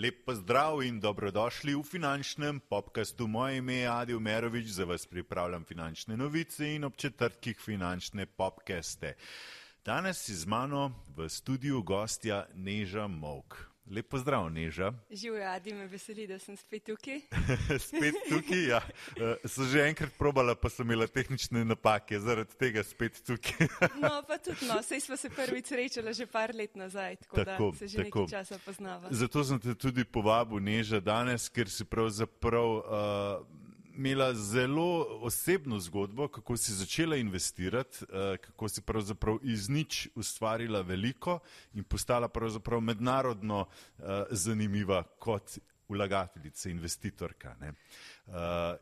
[0.00, 3.26] Lep pozdrav in dobrodošli v finančnem podkastu.
[3.28, 9.14] Moje ime je Adi Umerovič, za vas pripravljam finančne novice in ob četrtkih finančne podkaste.
[9.84, 13.69] Danes je z mano v studiu gostja Neža Mok.
[13.90, 14.92] Lep pozdrav, Neža.
[15.10, 17.20] Živijo, Adi, me veseli, da sem spet tukaj.
[17.88, 18.80] spet tukaj, ja.
[19.20, 23.66] Uh, so že enkrat probala, pa so imela tehnične napake, zaradi tega spet tukaj.
[23.98, 27.70] no, pa tudi, no, sej smo se prvič srečala že par let nazaj, tako, tako
[27.70, 28.22] da se že tako.
[28.22, 29.08] nekaj časa poznava.
[29.10, 32.68] Zato sem te tudi povabil, Neža, danes, ker si pravzaprav.
[32.78, 33.59] Uh,
[34.00, 40.80] imela zelo osebno zgodbo, kako si začela investirati, uh, kako si pravzaprav iz nič ustvarila
[40.80, 41.38] veliko
[41.74, 47.54] in postala pravzaprav mednarodno uh, zanimiva kot vlagateljica, investitorka.
[47.60, 48.34] Uh,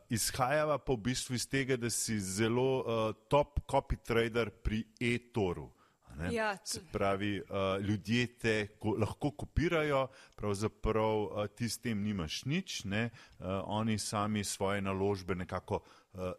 [0.09, 5.67] izhajava pa v bistvu iz tega, da si zelo uh, top copy trader pri e-toru.
[6.31, 12.45] Ja, Se pravi, uh, ljudje te ko, lahko kopirajo, pravzaprav uh, ti s tem nimaš
[12.45, 13.01] nič, uh,
[13.65, 15.79] oni sami svoje naložbe nekako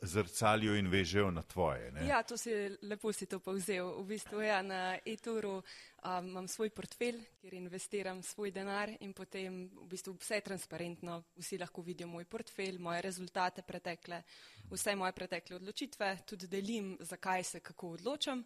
[0.03, 1.93] zrcalijo in vežejo na tvoje.
[1.93, 2.07] Ne?
[2.07, 2.51] Ja, to si
[2.83, 3.93] lepo si to povzel.
[4.03, 9.69] V bistvu ja, na e-toru um, imam svoj portfelj, kjer investiram svoj denar in potem
[9.71, 11.23] v bistvu vse je transparentno.
[11.39, 14.23] Vsi lahko vidijo moj portfelj, moje rezultate pretekle,
[14.71, 18.45] vse moje pretekle odločitve, tudi delim, zakaj se kako odločam.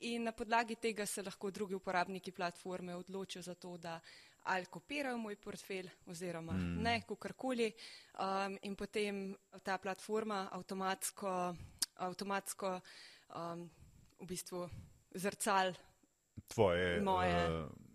[0.00, 4.00] In na podlagi tega se lahko drugi uporabniki platforme odločijo za to, da
[4.46, 6.82] ali kopirajo moj portfelj oziroma mm.
[6.82, 7.70] ne, kakorkoli.
[8.18, 11.32] Um, in potem ta platforma avtomatsko,
[12.06, 12.76] avtomatsko
[13.34, 13.66] um,
[14.20, 14.62] v bistvu
[15.14, 15.74] zrcal
[16.48, 17.34] tvoje moje.
[17.48, 17.85] Uh,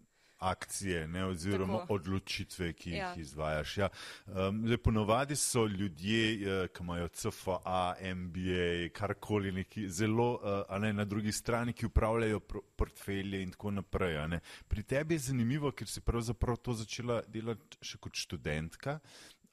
[0.41, 1.93] akcije ne, oziroma Tako.
[1.93, 3.09] odločitve, ki ja.
[3.09, 3.77] jih izvajaš.
[3.77, 3.89] Ja.
[4.27, 10.93] Um, zdaj, ponovadi so ljudje, uh, ki imajo CFA, MBA, karkoli, neki, zelo uh, ne,
[10.93, 12.39] na drugi strani, ki upravljajo
[12.75, 14.39] portfelje in tako naprej.
[14.67, 18.99] Pri tebi je zanimivo, ker si pravzaprav to začela delati še kot študentka.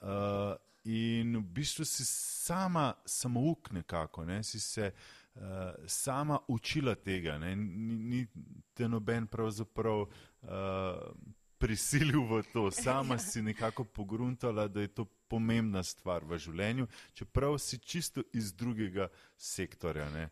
[0.00, 0.57] Uh,
[0.89, 5.42] in v bistvu si sama samouk nekako, ne, si se uh,
[5.86, 8.27] sama učila tega, ne, ni, ni
[8.74, 10.07] te noben pravzaprav
[10.42, 11.14] uh,
[11.58, 17.58] prisilil v to, sama si nekako pogruntala, da je to pomembna stvar v življenju, čeprav
[17.58, 20.08] si čisto iz drugega sektorja.
[20.10, 20.28] Ne?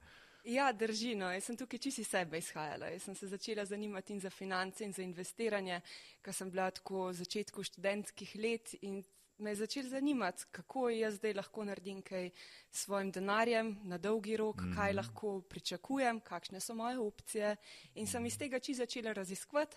[0.47, 1.17] Ja, drži.
[1.19, 1.27] No.
[1.35, 2.93] Jaz sem tukaj čisto iz sebe izhajala.
[2.95, 5.81] Jaz sem se začela zanimati in za finance in za investiranje,
[6.23, 9.03] ker sem bila tako v začetku študentskih let in
[9.39, 12.31] me je začel zanimati, kako jaz zdaj lahko naredim kaj
[12.71, 17.57] s svojim denarjem na dolgi rok, mm kaj lahko pričakujem, kakšne so moje opcije.
[17.95, 19.77] In sem iz tega čisto začela raziskovati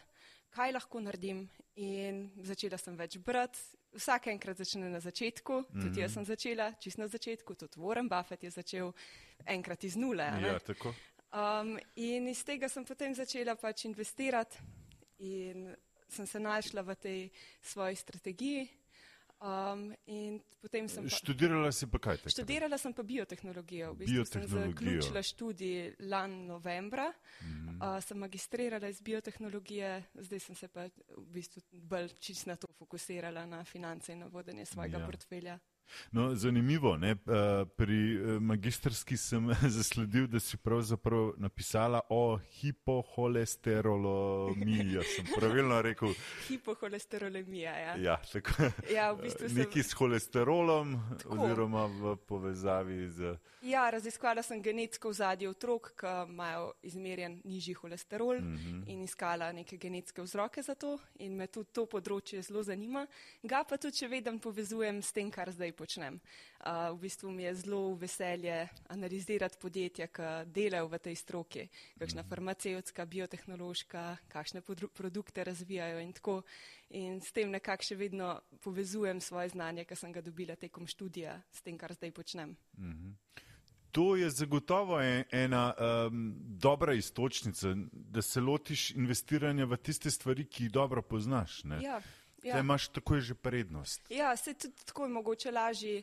[0.50, 1.48] kaj lahko naredim.
[1.80, 3.60] In začela sem več brati,
[3.96, 5.82] vsak enkrat začne na začetku, mm -hmm.
[5.82, 8.94] tudi jaz sem začela, čist na začetku, tudi Warren Buffett je začel
[9.46, 10.24] enkrat iz nule.
[10.24, 10.60] Ja,
[11.62, 14.58] um, in iz tega sem potem začela pač investirati
[15.20, 15.76] in
[16.10, 17.30] sem se našla v tej
[17.62, 18.70] svoji strategiji.
[19.40, 19.94] Um,
[20.68, 22.18] sem pa, študirala si pa kaj?
[22.20, 22.34] Takrat?
[22.36, 23.94] Študirala sem pa biotehnologijo.
[23.94, 27.78] V bistvu sem zaključila študij lan novembra, mm -hmm.
[27.80, 32.68] uh, sem magistrirala iz biotehnologije, zdaj sem se pa v bistvu bolj čist na to
[32.68, 35.06] fokusirala, na finance in na vodenje svojega ja.
[35.06, 35.60] portfelja.
[36.12, 36.98] No, zanimivo.
[36.98, 37.12] Ne?
[37.12, 37.18] Eh,
[37.78, 45.04] pri eh, magistrski sem zasledil, da si pravzaprav napisala o hipoholesterolemiji.
[45.16, 46.14] Sem pravilno rekel?
[46.50, 47.80] Hipoholesterolemija.
[47.80, 48.52] Ja, ja, tako,
[48.96, 49.58] ja v bistvu sem...
[49.58, 51.36] Nekaj s holesterolom, tako.
[51.36, 53.38] oziroma v povezavi z.
[53.62, 58.84] Ja, raziskvala sem genetsko vzadje otrok, ki imajo izmerjen nižji holesterol mm -hmm.
[58.88, 61.00] in iskala neke genetske vzroke za to.
[61.20, 63.08] In me tudi to področje zelo zanima.
[63.44, 66.20] Ga pa tudi, če vedem, povezujem s tem, kar zdaj počnem.
[66.60, 71.68] Uh, v bistvu mi je zelo veselje analizirati podjetja, ki delajo v tej stroki,
[72.00, 72.30] kakšna mhm.
[72.30, 74.62] farmacevtska, biotehnološka, kakšne
[74.94, 76.42] produkte razvijajo in tako.
[77.00, 81.38] In s tem nekako še vedno povezujem svoje znanje, ki sem ga dobila tekom študija,
[81.54, 82.58] s tem, kar zdaj počnem.
[82.78, 83.16] Mhm.
[83.92, 90.46] To je zagotovo e-, ena um, dobra istočnica, da se lotiš investiranja v tiste stvari,
[90.46, 91.64] ki jih dobro poznaš.
[91.82, 92.02] Ja.
[92.44, 92.54] Ja.
[92.54, 94.02] Da imaš takoj že prednost.
[94.10, 96.02] Ja, se tudi tako je mogoče lažje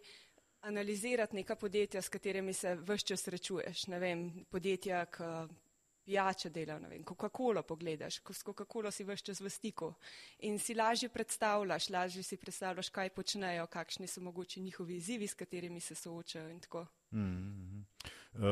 [0.60, 3.86] analizirati neka podjetja, s katerimi se vse čas srečuješ.
[3.86, 5.22] Ne vem, podjetja, ki
[6.06, 9.90] pijače delajo, ne vem, Coca-Cola pogledaš, s Coca-Cola si vse čas v stiku
[10.46, 15.34] in si lažje predstavljaš, lažje si predstavljaš, kaj počnejo, kakšni so mogoče njihovi izzivi, s
[15.34, 16.86] katerimi se soočajo in tako.
[17.12, 17.84] Mm -hmm.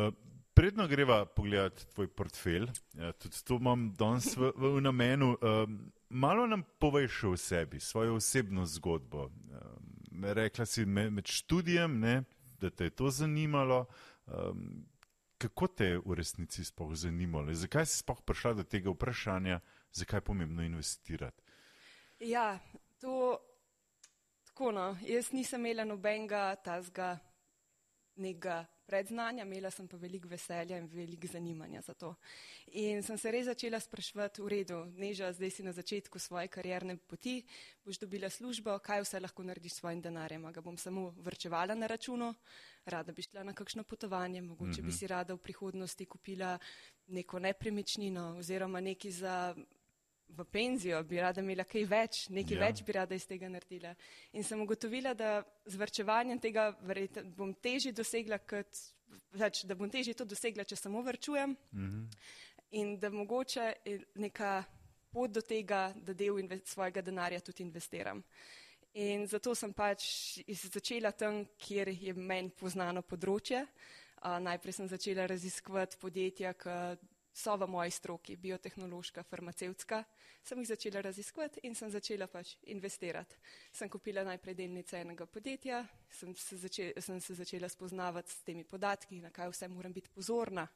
[0.08, 0.14] uh,
[0.54, 5.36] Predno greva pogledati tvoj portfelj, ja, tudi to imam danes v, v namenu.
[5.42, 9.24] Um, malo nam poveš o sebi, svojo osebno zgodbo.
[9.24, 12.22] Um, rekla si me, med študijem, ne,
[12.60, 13.86] da te je to zanimalo.
[14.26, 14.86] Um,
[15.38, 17.54] kako te je v resnici sploh zanimalo?
[17.54, 19.60] Zakaj si sploh prišla do tega vprašanja,
[19.92, 21.42] zakaj je pomembno investirati?
[22.18, 22.58] Ja,
[23.00, 23.38] to
[24.44, 27.18] tako no, jaz nisem imela nobenega tazga
[28.16, 32.14] nekega predznanja, imela sem pa veliko veselja in veliko zanimanja za to.
[32.72, 36.96] In sem se res začela spraševati, v redu, neža, zdaj si na začetku svoje karierne
[36.96, 37.42] poti,
[37.84, 40.44] boš dobila službo, kaj vse lahko narediš s svojim denarjem.
[40.52, 42.34] Ga bom samo vrčevala na računu,
[42.84, 44.82] rada bi šla na kakšno potovanje, mogoče mm -hmm.
[44.82, 44.98] bi mhm.
[44.98, 46.58] si rada v prihodnosti kupila
[47.06, 49.54] neko nepremičnino oziroma neki za
[50.28, 52.60] v penzijo, bi rada imela kaj več, nekaj ja.
[52.66, 53.94] več bi rada iz tega naredila.
[54.32, 58.80] In sem ugotovila, da z vrčevanjem tega verjete, bom težje dosegla, kot,
[59.38, 62.08] več, da bom težje to dosegla, če samo vrčujem mm -hmm.
[62.70, 63.72] in da mogoče
[64.14, 64.64] neka
[65.12, 68.22] pot do tega, da del svojega denarja tudi investiram.
[68.94, 73.66] In zato sem pač začela tam, kjer je meni poznano področje.
[74.24, 76.70] Uh, najprej sem začela raziskovati podjetja, ki
[77.34, 80.04] so v moji stroki, biotehnološka, farmacevtska,
[80.42, 83.36] sem jih začela raziskovati in sem začela pač investirati.
[83.72, 88.64] Sem kupila najprej delnice enega podjetja, sem se, začela, sem se začela spoznavati s temi
[88.64, 90.68] podatki, na kaj vse moram biti pozorna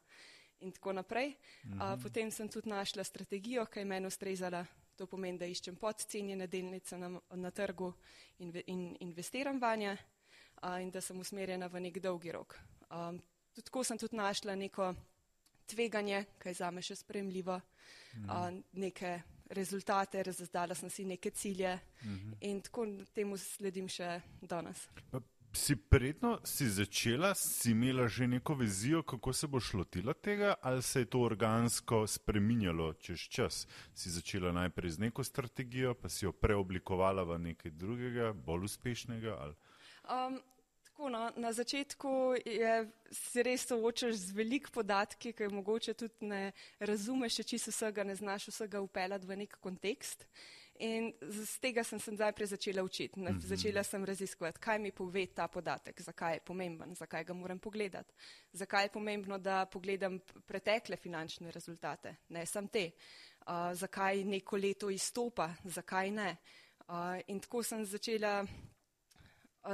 [0.60, 1.36] in tako naprej.
[1.64, 1.80] Mhm.
[1.80, 4.66] A, potem sem tudi našla strategijo, ki je meni ustrezala.
[4.98, 7.92] To pomeni, da iščem podcenjene delnice na, na trgu
[8.38, 9.92] in, in investiram vanje
[10.62, 12.58] a, in da sem usmerjena v nek dolgi rok.
[12.90, 13.12] A,
[13.54, 14.90] tudi tako sem tudi našla neko
[15.68, 17.60] tveganje, kaj za me še spremljivo,
[18.14, 18.24] mm.
[18.24, 18.48] uh,
[18.80, 19.18] neke
[19.54, 22.36] rezultate, razdala sem si neke cilje mm -hmm.
[22.40, 24.88] in tako temu sledim še danes.
[25.10, 25.20] Pa
[25.52, 30.82] si predno si začela, si imela že neko vizijo, kako se boš lotila tega, ali
[30.82, 33.66] se je to organsko spreminjalo čez čas?
[33.94, 39.54] Si začela najprej z neko strategijo, pa si jo preoblikovala v nekaj drugega, bolj uspešnega?
[40.04, 40.40] Um,
[40.98, 42.08] Tako, no, na začetku
[42.42, 42.70] je,
[43.14, 46.40] si res soočaš z veliko podatki, ki mogoče tudi ne
[46.82, 50.24] razumeš, če čisto vsega ne znaš vsega upeljati v nek kontekst.
[50.82, 53.20] In z tega sem se najprej začela učiti.
[53.20, 53.46] Mm -hmm.
[53.46, 58.14] Začela sem raziskovati, kaj mi pove ta podatek, zakaj je pomemben, zakaj ga moram pogledati,
[58.52, 62.90] zakaj je pomembno, da pogledam pretekle finančne rezultate, ne sam te,
[63.46, 66.36] uh, zakaj neko leto izstopa, zakaj ne.
[66.88, 66.94] Uh,
[67.26, 68.46] in tako sem začela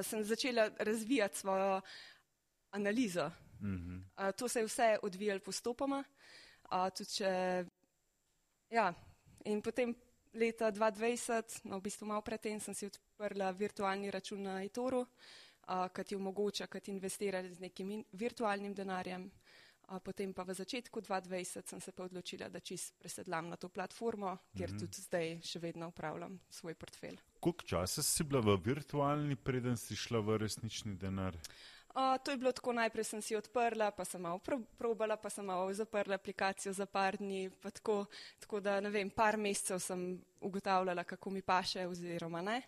[0.03, 1.81] sem začela razvijati svojo
[2.71, 3.31] analizo.
[3.61, 4.33] Mm -hmm.
[4.33, 6.05] To se je vse odvijalo postopoma.
[7.17, 7.65] Če,
[8.71, 8.95] ja,
[9.45, 9.95] in potem
[10.35, 15.07] leta 2020, no v bistvu malo predtem, sem si odprla virtualni račun na Etoru,
[15.95, 19.31] ki ti omogoča, da investiraš z nekim virtualnim denarjem.
[20.05, 24.37] Potem pa v začetku 2020 sem se pa odločila, da čist presedlam na to platformo,
[24.57, 24.81] kjer mm -hmm.
[24.81, 27.19] tudi zdaj še vedno upravljam svoj portfelj.
[27.41, 31.37] Koliko časa si bila v virtualni, preden si šla v resnični denar?
[31.95, 34.41] Uh, to je bilo tako, najprej sem si odprla, pa sem malo
[34.79, 38.07] probala, pa sem malo zaprla aplikacijo za par dni, pa tako,
[38.41, 42.63] tako da ne vem, par mesecev sem ugotavljala, kako mi paše oziroma ne.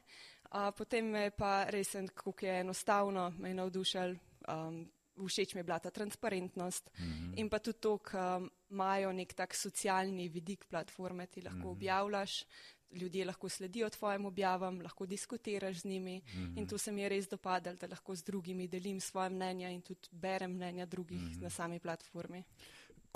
[0.44, 4.14] Uh, potem me pa res, kako je enostavno, me je navdušal
[4.48, 4.86] um,
[5.16, 7.38] všeč mi je bila ta transparentnost mm -hmm.
[7.40, 8.40] in pa tudi to, da
[8.70, 11.72] imajo nek tak socialni vidik platforme, ti lahko mm -hmm.
[11.72, 12.44] objavljaš,
[12.90, 16.58] ljudje lahko sledijo tvojim objavam, lahko diskutiraš z njimi mm -hmm.
[16.58, 19.82] in to se mi je res dopadalo, da lahko z drugimi delim svoje mnenja in
[19.82, 21.42] tudi berem mnenja drugih mm -hmm.
[21.42, 22.44] na sami platformi.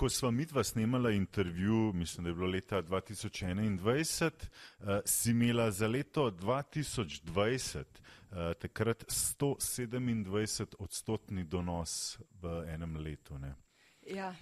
[0.00, 5.30] Ko smo mi dva snemala intervju, mislim, da je bilo leta 2021, uh, eh, si
[5.30, 13.38] imela za leto 2020 uh, takrat 127 odstotni donos v enem letu.
[13.38, 13.54] Ne?
[14.06, 14.34] Ja.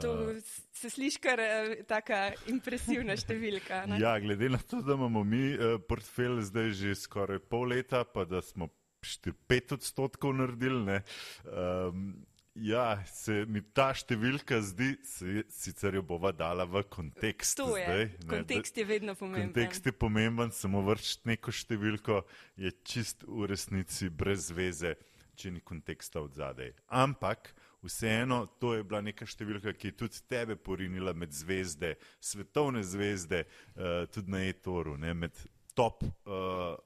[0.00, 0.36] To uh,
[0.72, 1.42] se sliši kar
[1.88, 3.86] tako impresivna številka.
[3.90, 3.98] Ne?
[3.98, 5.56] Ja, glede na to, da imamo mi
[5.88, 8.70] portfelj zdaj že skoraj pol leta, pa da smo
[9.02, 11.00] 5 odstotkov naredili,
[11.44, 12.12] um,
[12.60, 17.56] Ja, se mi ta številka zdi, se, sicer jo bova dala v kontekst.
[17.56, 19.54] To je, zdaj, ne, kontekst je vedno pomemben.
[19.54, 22.18] Kontekst je pomemben, samo vršiti neko številko
[22.60, 24.92] je čist v resnici brez veze,
[25.40, 26.74] če ni konteksta od zadaj.
[27.00, 27.54] Ampak
[27.86, 33.46] vseeno, to je bila neka številka, ki je tudi tebe porinila med zvezde, svetovne zvezde,
[33.72, 35.32] uh, tudi na e-toru, med
[35.72, 36.04] top.
[36.28, 36.76] Uh,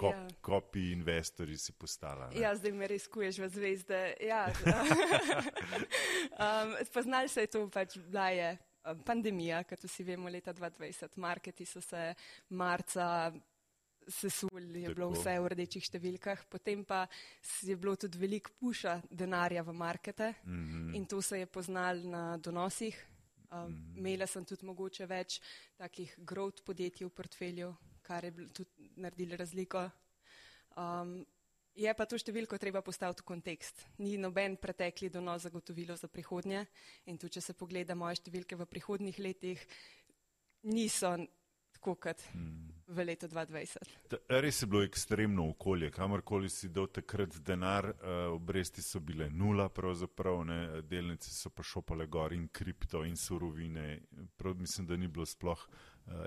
[0.00, 0.26] kop, ja.
[0.40, 2.30] kopi investorji si postala.
[2.30, 2.40] Ne?
[2.40, 4.00] Ja, zdaj me res kuješ v zvezde.
[4.24, 4.46] Ja,
[6.46, 11.20] um, Poznali se je to pač, bila je um, pandemija, kot vsi vemo, leta 2020.
[11.20, 12.10] Marketi so se
[12.56, 13.30] marca
[14.08, 14.96] sesuli, je Tako.
[14.96, 17.04] bilo vse v rdečih številkah, potem pa
[17.62, 20.96] je bilo tudi veliko puša denarja v markete mm -hmm.
[20.96, 22.96] in to se je poznal na donosih.
[23.52, 23.98] Um, mm -hmm.
[23.98, 25.40] Imela sem tudi mogoče več
[25.76, 27.74] takih growth podjetij v portfelju,
[28.10, 29.86] kar je tudi naredilo razliko.
[30.76, 31.20] Um,
[31.78, 33.84] je pa to številko treba postaviti v kontekst.
[34.02, 36.64] Ni noben pretekli donos zagotovilo za prihodnje
[37.06, 39.62] in tudi, če se pogleda moje številke v prihodnih letih,
[40.74, 41.14] niso
[41.80, 42.72] tako kot mm.
[42.92, 43.92] v letu 2020.
[44.10, 49.30] Ta, res je bilo ekstremno okolje, kamorkoli si dal takrat denar, uh, obresti so bile
[49.30, 54.02] nula, pravzaprav ne, delnice so pa šopale gor in kripto in surovine.
[54.36, 55.64] Prav mislim, da ni bilo sploh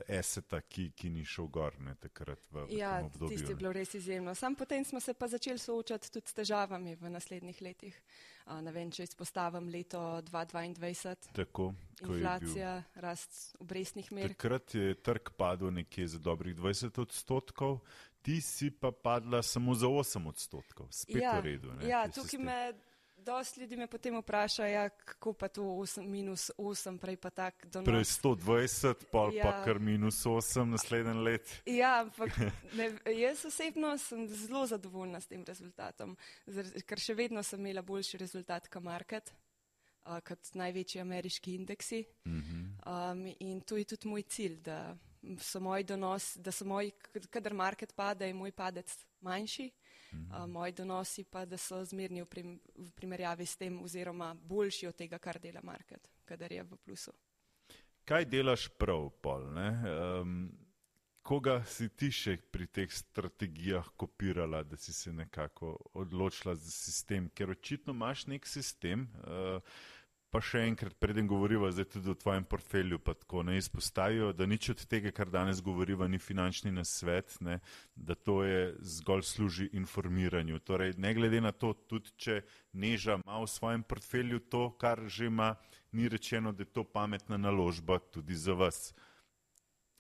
[0.08, 3.28] eseta, ki, ki ni šel gor ne, takrat v, v ja, obdobju.
[3.28, 4.36] Ja, tisti je bilo res izjemno.
[4.36, 7.98] Sam potem smo se pa začeli soočati tudi s težavami v naslednjih letih.
[8.46, 11.34] Uh, ne vem, če izpostavim leto 2022.
[11.36, 11.70] Tako,
[12.04, 14.34] Inflacija, rast obrestnih mer.
[14.36, 17.80] Takrat je trg padel nekje za dobrih 20 odstotkov.
[18.24, 21.74] Ti si pa padla samo za 8 odstotkov, spet ja, v redu.
[21.76, 22.60] Ne, ja, tukaj me
[23.26, 27.66] Dosti ljudi me potem vpraša, ja, kako pa to 8, minus 8, prej pa tak
[27.66, 27.88] donos.
[27.88, 29.44] Prej 120, pol ja.
[29.44, 31.54] pa kar minus 8 naslednji let.
[31.66, 32.36] Ja, ampak
[32.78, 36.18] ne, jaz osebno sem zelo zadovoljna s tem rezultatom,
[36.88, 39.32] ker še vedno sem imela boljši rezultat kot market,
[40.06, 42.04] uh, kot največji ameriški indeksi.
[42.26, 43.12] Uh -huh.
[43.12, 44.98] um, in to je tudi moj cilj, da
[45.40, 46.92] so moji donosi, da so moji,
[47.30, 49.72] kadar market pade, je moj padec manjši.
[50.14, 50.52] -hmm.
[50.52, 54.96] moji donosi pa, da so zmerni v, prim, v primerjavi s tem oziroma boljši od
[54.96, 57.12] tega, kar dela market, kadar je v plusu.
[58.06, 59.46] Kaj delaš prav, Pol?
[59.48, 60.52] Um,
[61.22, 67.30] koga si ti še pri teh strategijah kopirala, da si se nekako odločila za sistem?
[67.30, 69.08] Ker očitno imaš nek sistem.
[69.24, 69.62] Uh,
[70.34, 74.48] Pa še enkrat, preden govoriva zdaj tudi o tvojem portfelju, pa tako ne izpostavijo, da
[74.50, 77.60] nič od tega, kar danes govoriva, ni finančni nasvet, ne,
[77.94, 78.64] da to je
[78.96, 80.58] zgolj služi informiranju.
[80.66, 82.40] Torej, ne glede na to, tudi če
[82.74, 85.54] neža ima v svojem portfelju to, kar že ima,
[85.94, 88.88] ni rečeno, da je to pametna naložba tudi za vas.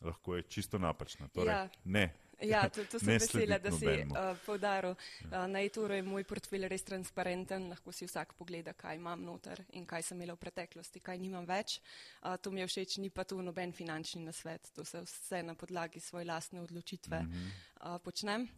[0.01, 1.29] Lahko je čisto napačna.
[1.29, 1.69] Torej, ja.
[1.85, 2.09] Ne,
[2.43, 4.95] Ja, to, to sem vesela, da si uh, povdaril.
[5.29, 9.63] Uh, na e-turu je moj portfelj res transparenten, lahko si vsak pogleda, kaj imam noter
[9.77, 11.79] in kaj sem imela v preteklosti, kaj nimam več.
[12.21, 15.55] Uh, to mi je všeč, ni pa to noben finančni nasvet, to se vse na
[15.55, 18.50] podlagi svoje lastne odločitve uh, počnem.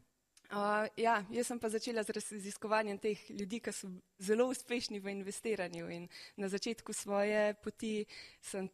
[0.45, 3.89] Uh, ja, jaz sem pa začela z raziskovanjem teh ljudi, ki so
[4.21, 6.05] zelo uspešni v investiranju in
[6.37, 8.05] na začetku svoje poti
[8.41, 8.69] sem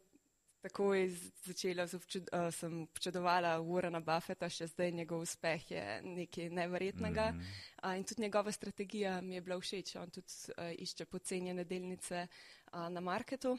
[0.62, 1.10] takoj
[1.44, 7.32] začela, občud, uh, sem občudovala Warrena Buffeta, še zdaj njegov uspeh je nekaj neverjetnega.
[7.32, 7.90] Mm -hmm.
[7.90, 12.26] uh, in tudi njegova strategija mi je bila všeč, on tudi uh, išče pocenjene delnice
[12.72, 13.58] uh, na marketu.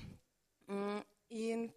[0.68, 1.70] Um, in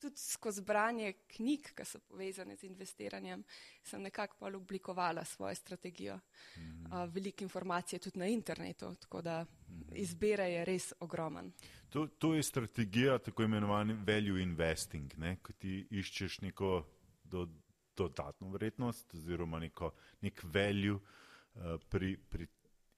[0.00, 3.44] tudi skozi branje knjig, ki so povezane z investiranjem,
[3.82, 6.16] sem nekako pa oblikovala svojo strategijo.
[6.16, 7.04] Mm -hmm.
[7.04, 9.96] uh, Veliko informacij je tudi na internetu, tako da mm -hmm.
[9.96, 11.52] izbira je res ogromen.
[11.90, 15.36] To, to je strategija tako imenovani value investing, ne?
[15.42, 16.86] ko ti iščeš neko
[17.24, 17.48] do,
[17.96, 22.46] dodatno vrednost oziroma neko, nek value uh, pri, pri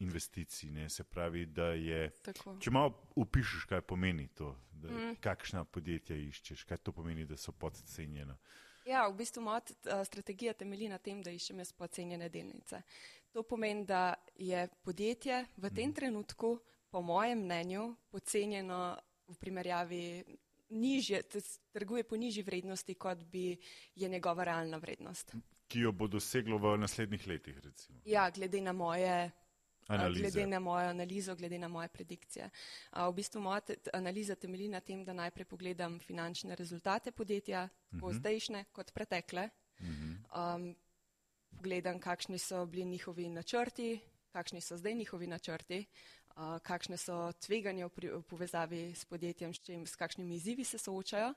[0.02, 0.70] investiciji.
[0.70, 0.88] Ne?
[0.88, 2.10] Se pravi, da je.
[2.26, 2.56] Tako.
[2.60, 5.16] Če malo upišeš, kaj pomeni to, da, mm.
[5.24, 8.36] kakšna podjetja iščeš, kaj to pomeni, da so podcenjena.
[8.86, 9.62] Ja, v bistvu moja
[10.04, 12.82] strategija temelji na tem, da iščem jaz podcenjene delnice.
[13.32, 15.96] To pomeni, da je podjetje v tem mm.
[16.00, 16.56] trenutku,
[16.92, 18.80] po mojem mnenju, podcenjeno
[19.28, 20.02] v primerjavi
[20.72, 21.22] nižje,
[21.72, 23.56] trguje po nižji vrednosti, kot bi
[23.94, 25.34] je njegova realna vrednost.
[25.68, 28.00] Ki jo bo doseglo v naslednjih letih, recimo.
[28.04, 29.30] Ja, glede na moje
[29.86, 30.20] Analize.
[30.20, 32.50] glede na mojo analizo, glede na moje predikcije.
[32.92, 37.96] V bistvu moja te, analiza temelji na tem, da najprej pogledam finančne rezultate podjetja, tako
[37.96, 38.06] uh mhm.
[38.06, 38.18] -huh.
[38.18, 39.48] zdajšnje kot pretekle.
[39.80, 40.56] Uh -huh.
[40.56, 40.76] um,
[41.56, 44.00] pogledam, kakšni so bili njihovi načrti,
[44.32, 45.84] kakšni so zdaj njihovi načrti,
[46.36, 50.78] uh, kakšne so tveganja v, v povezavi s podjetjem, s, čim, s kakšnimi izzivi se
[50.78, 51.34] soočajo.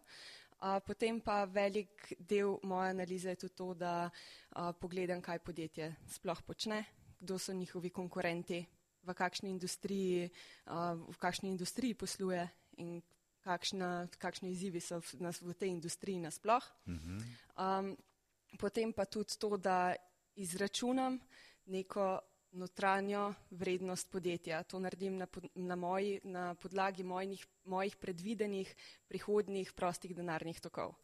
[0.55, 5.95] Uh, potem pa velik del moje analize je tudi to, da uh, pogledam, kaj podjetje
[6.07, 6.85] sploh počne,
[7.25, 8.61] kdo so njihovi konkurenti,
[9.05, 10.29] v kakšni industriji,
[10.69, 12.41] uh, v kakšni industriji posluje
[12.81, 13.01] in
[13.45, 16.65] kakšna, kakšni izzivi so v, nas, v tej industriji nasploh.
[17.53, 17.93] Um,
[18.57, 19.93] potem pa tudi to, da
[20.35, 21.21] izračunam
[21.69, 22.19] neko
[22.55, 24.63] notranjo vrednost podjetja.
[24.63, 28.75] To naredim na, na, moji, na podlagi mojih, mojih predvidenih
[29.07, 30.95] prihodnih prostih denarnih tokov.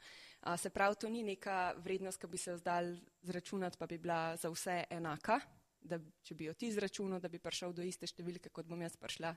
[0.42, 4.34] Uh, se pravi, to ni neka vrednost, ki bi se zdal zračunati, pa bi bila
[4.42, 5.38] za vse enaka
[5.82, 8.98] da če bi jo ti izračunal, da bi prišel do iste številke, kot bom jaz
[9.02, 9.34] prišla.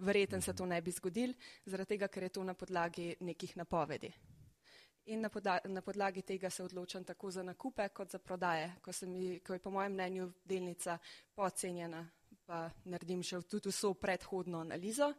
[0.00, 1.34] Verjetno se to ne bi zgodil,
[1.66, 4.12] zaradi tega, ker je to na podlagi nekih napovedi.
[5.10, 8.76] In na, podla na podlagi tega se odločam tako za nakupe, kot za prodaje.
[8.82, 10.98] Ko, mi, ko je po mojem mnenju delnica
[11.34, 12.04] podcenjena,
[12.46, 15.10] pa naredim še tudi vso predhodno analizo,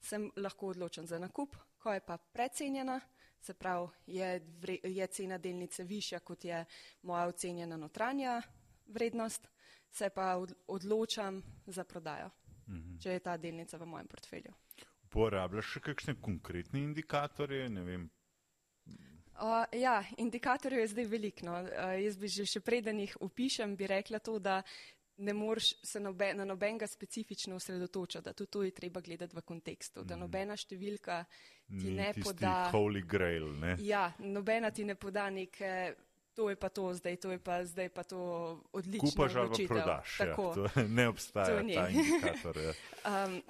[0.00, 1.54] sem lahko odločen za nakup.
[1.78, 2.98] Ko je pa precenjena,
[3.38, 3.86] se pravi,
[4.18, 4.30] je,
[4.82, 6.64] je cena delnice višja, kot je
[7.02, 8.40] moja ocenjena notranja
[8.86, 9.46] vrednost,
[9.96, 10.36] se pa
[10.66, 12.30] odločam za prodajo,
[12.68, 12.98] mhm.
[13.02, 14.54] če je ta delnica v mojem portfelju.
[15.06, 17.68] Uporabljaš še kakšne konkretne indikatorje?
[19.36, 21.46] Uh, ja, indikatorjev je zdaj veliko.
[21.46, 21.60] No.
[21.62, 24.62] Uh, jaz bi že, še preden jih opišem, bi rekla to, da
[25.16, 29.42] ne moreš se nobe, na nobenega specifično osredotočati, da tudi to je treba gledati v
[29.42, 31.22] kontekstu, da nobena številka
[31.66, 32.68] ti Ni ne poda.
[32.72, 33.76] Holy grail, ne?
[33.80, 35.94] Ja, nobena ti ne poda neke,
[36.36, 38.20] to je pa to zdaj, to je pa zdaj pa to
[38.72, 39.10] odlično.
[39.10, 40.20] Kupaš ali prodaš.
[40.20, 40.54] Ja, Tako.
[40.54, 41.74] to ne obstaja To ni.
[41.74, 42.56] ta indikator.
[42.58, 42.72] Ja.
[43.06, 43.42] Um,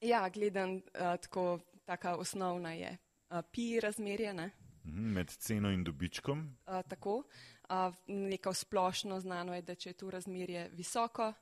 [0.00, 2.96] ja, gledam uh, tako, taka osnovna je.
[3.30, 4.50] Uh, pi razmerje, ne?
[4.84, 6.56] Mhm, Med ceno in dobičkom.
[6.66, 7.22] Uh, tako.
[7.68, 11.32] Uh, neko splošno znano je, da če je to razmerje visoko,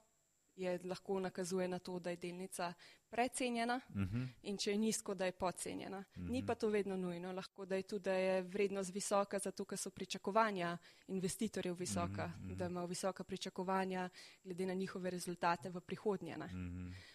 [0.56, 2.72] je lahko nakazuje na to, da je delnica
[3.10, 4.28] precenjena Uh -huh.
[4.42, 6.04] in če je nizko, da je podcenjena.
[6.16, 9.78] Ni pa to vedno nujno, lahko da je tudi, da je vrednost visoka, zato ker
[9.78, 14.08] so pričakovanja investitorjev visoka, da imajo visoka pričakovanja
[14.44, 16.36] glede na njihove rezultate v prihodnje.
[16.36, 16.50] ne.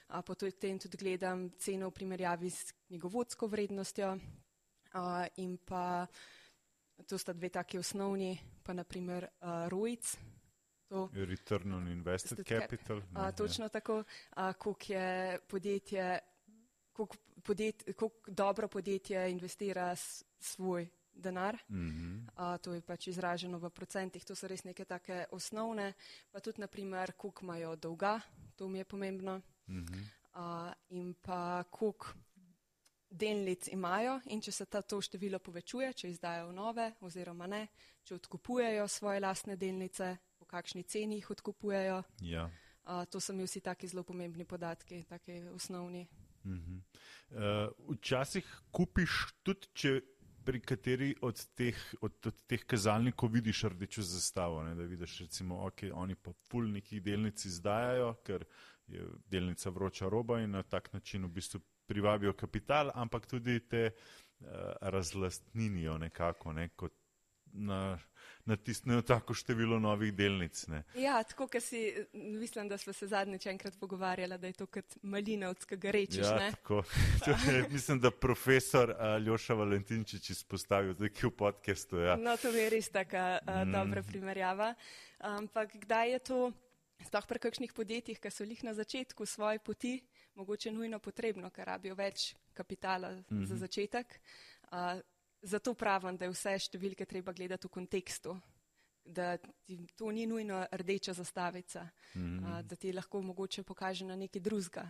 [0.08, 4.18] A potem tudi gledam ceno v primerjavi s knjigovodsko vrednostjo
[4.94, 6.08] a, in pa
[7.08, 10.18] to sta dve taki osnovni, pa naprimer a, ROIC.
[10.88, 12.60] To, Return on invested cap.
[12.62, 12.98] capital.
[12.98, 13.32] ne, A, ja.
[13.32, 16.20] točno tako, a, koliko je podjetje,
[16.94, 19.96] koliko, podjet, koliko dobro podjetje investira
[20.39, 21.58] svoj denar.
[21.70, 22.27] Mhm.
[22.36, 25.94] A, to je pač izraženo v procentih, to so res neke take osnovne,
[26.32, 28.20] pa tudi naprimer, koliko imajo dolga,
[28.56, 30.04] to mi je pomembno, Mhm.
[30.34, 32.08] a, in pa koliko
[33.10, 37.68] delnic imajo in če se ta, to število povečuje, če izdajo nove oziroma ne,
[38.04, 40.18] če odkupujejo svoje lastne delnice,
[40.55, 42.01] kakšni ceni jih odkupujejo.
[42.24, 42.50] Ja.
[42.85, 46.05] A, to so mi vsi taki zelo pomembni podatki, taki osnovni.
[46.45, 46.81] Mhm.
[47.35, 49.93] Uh, včasih kupiš tudi, če
[50.45, 54.62] pri kateri od teh, od, od teh kazalnikov vidiš rdečo zastavo.
[54.63, 54.75] Ne?
[54.77, 58.45] Da vidiš, recimo, ok, oni pa ful nekih delnic izdajajo, ker
[58.88, 63.89] je delnica vroča roba in na tak način v bistvu privabijo kapital, ampak tudi te
[63.89, 64.47] uh,
[64.81, 66.69] razlastninijo nekako, ne?
[66.77, 66.93] kot
[67.53, 67.97] na,
[68.46, 70.68] natisnejo tako število novih delnic.
[70.68, 70.84] Ne?
[70.96, 71.81] Ja, tako, ker si,
[72.14, 76.25] mislim, da smo se zadnjič enkrat pogovarjali, da je to kot malinovc, ki ga rečeš.
[76.25, 76.51] Ja, ne?
[76.51, 76.84] tako.
[77.51, 81.98] Je, mislim, da profesor Ljoša Valentinčič izpostavil tukaj v podkastu.
[82.05, 82.16] Ja.
[82.22, 84.74] No, to je res taka uh, dobra primerjava.
[85.20, 86.40] Ampak kdaj je to,
[87.08, 89.98] sploh pri kakšnih podjetjih, ki so jih na začetku svoje poti,
[90.36, 93.46] mogoče nujno potrebno, ker rabijo več kapitala mm -hmm.
[93.46, 94.20] za začetek.
[94.72, 95.01] Uh,
[95.46, 98.36] zato pravim, da je vse številke treba gledati v kontekstu.
[99.05, 104.16] Da ti to ni nujno rdeča zastavica, mm a, da ti lahko mogoče pokaže na
[104.18, 104.88] nekaj drugega.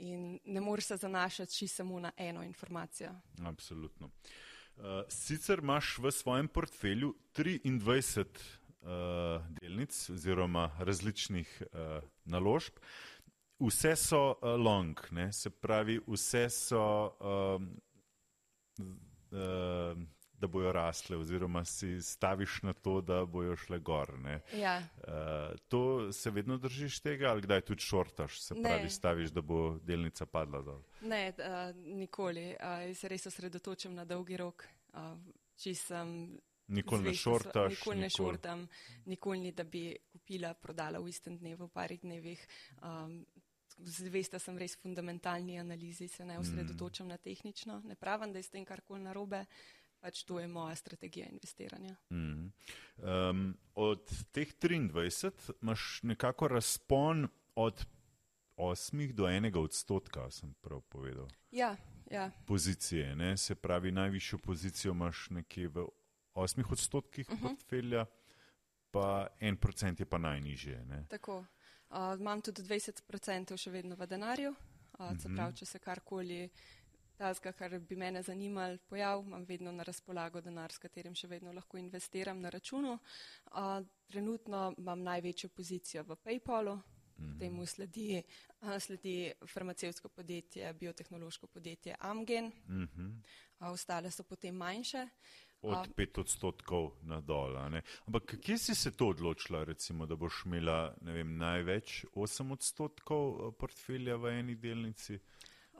[0.00, 3.10] In ne moreš se zanašati čisto samo na eno informacijo.
[3.44, 4.10] Absolutno.
[4.76, 8.24] Uh, sicer imaš v svojem portfelju 23
[8.80, 12.78] uh, delnic oziroma različnih uh, naložb.
[13.60, 15.32] Vse so uh, long, ne?
[15.32, 17.76] se pravi, vse so, um,
[19.32, 19.98] uh,
[20.40, 24.18] da bojo rasle, oziroma si staviš na to, da bojo šle gor.
[24.18, 24.40] Ne?
[24.56, 24.78] Ja.
[24.78, 28.62] Uh, to se vedno držiš tega, ali kdaj tudi šortaš, se Ne.
[28.62, 30.80] pravi, staviš, da bo delnica padla dol.
[31.00, 32.56] Ne, uh, nikoli.
[32.60, 34.64] Uh, jaz se res osredotočam na dolgi rok.
[34.92, 35.18] Uh,
[35.56, 36.38] če sem.
[36.70, 37.78] Nikoli ne šortaš.
[37.78, 38.68] Nikoli ne šortam,
[39.06, 42.46] nikoli ni, da bi kupila, prodala v istem dnevu, v parih dnevih.
[42.82, 43.26] Um,
[43.84, 47.10] Zvesta sem res fundamentalni analizi, se ne osredotočam mm.
[47.10, 47.82] na tehnično.
[47.84, 49.44] Ne pravim, da je s tem karkoli narobe,
[50.00, 51.96] pač to je moja strategija investiranja.
[52.10, 52.52] Mm.
[52.96, 55.30] Um, od teh 23
[55.62, 57.84] imaš nekako razpon od
[58.56, 61.28] 8 do 1 odstotka, sem prav povedal.
[61.50, 61.76] Ja,
[62.10, 63.36] ja, Pozicije, ne?
[63.36, 65.86] se pravi, najvišjo pozicijo imaš nekje v
[66.34, 67.44] 8 odstotkih uh Mhm.
[67.44, 67.48] -huh.
[67.48, 68.06] portfelja,
[68.90, 70.84] pa 1 procent je pa najnižje.
[70.84, 71.06] Ne?
[71.08, 71.44] tako.
[71.90, 74.50] Uh, imam tudi 20% še vedno v denarju,
[74.98, 76.50] uh, se pravi, če se karkoli
[77.18, 81.52] tazga, kar bi mene zanimalo, pojav, imam vedno na razpolago denar, s katerim še vedno
[81.52, 82.94] lahko investiram na računu.
[83.46, 86.78] Uh, trenutno imam največjo pozicijo v PayPalu,
[87.20, 87.38] Mhm.
[87.38, 88.22] temu sledi,
[88.62, 93.10] uh, sledi farmacevtsko podjetje, biotehnološko podjetje Amgen, Uh -huh.
[93.60, 95.08] uh, ostale so potem manjše.
[95.62, 97.56] Od 5 odstotkov na dol.
[98.06, 103.52] Ampak kje si se to odločila, recimo, da boš imela vem, največ 8 odstotkov eh,
[103.58, 105.18] portfelja v eni delnici?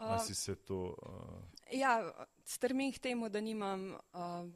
[0.00, 0.96] A si se to.
[0.96, 2.12] Uh, Ja,
[2.44, 4.48] strmim k temu, da nimam, uh,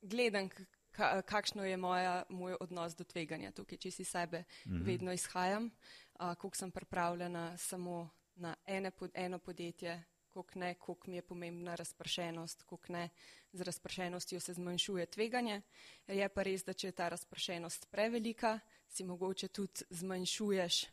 [0.00, 4.72] gledam, k- ka, kakšno je moja, moj odnos do tveganja tukaj, če si sebe mm
[4.72, 4.84] -hmm.
[4.86, 10.04] vedno izhajam, uh, koliko sem pripravljena samo na ene, pod, eno podjetje,
[10.36, 13.08] koliko ne, koliko mi je pomembna razpršenost, koliko ne,
[13.52, 15.62] z razpršenostjo se zmanjšuje tveganje.
[16.06, 20.84] Je pa res, da če je ta razpršenost prevelika, si mogoče tudi zmanjšuješ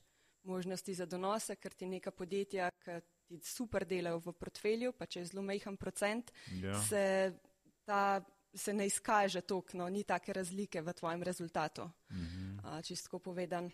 [0.43, 2.99] možnosti za donose, ker ti neka podjetja, ki
[3.39, 6.79] ti super delajo v portfelju, pa če je zelo majhen procent, Ja.
[6.83, 7.33] se
[7.85, 8.23] ta
[8.55, 12.81] se ne izkaže toliko, no, ni take razlike v tvojem rezultatu, mm -hmm.
[12.85, 13.71] čisto povedan.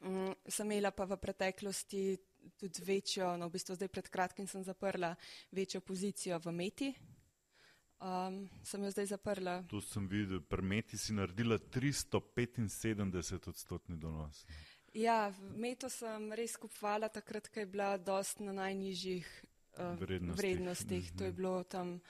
[0.00, 2.18] Um, sem imela pa v preteklosti
[2.56, 5.14] tudi večjo, no v bistvu zdaj pred kratkim sem zaprla
[5.50, 6.94] večjo pozicijo v Meti.
[8.04, 9.62] Um, sem jo zdaj zaprla.
[9.70, 14.44] To sem videl, pri Meti si naredila 375 odstotni donos.
[14.94, 20.38] Ja, Meto sem res kupovala takrat, ko je bila dost na najnižjih uh, vrednostih.
[20.38, 21.04] vrednostih.
[21.04, 21.18] Mm -hmm.
[21.18, 22.00] To je bilo tam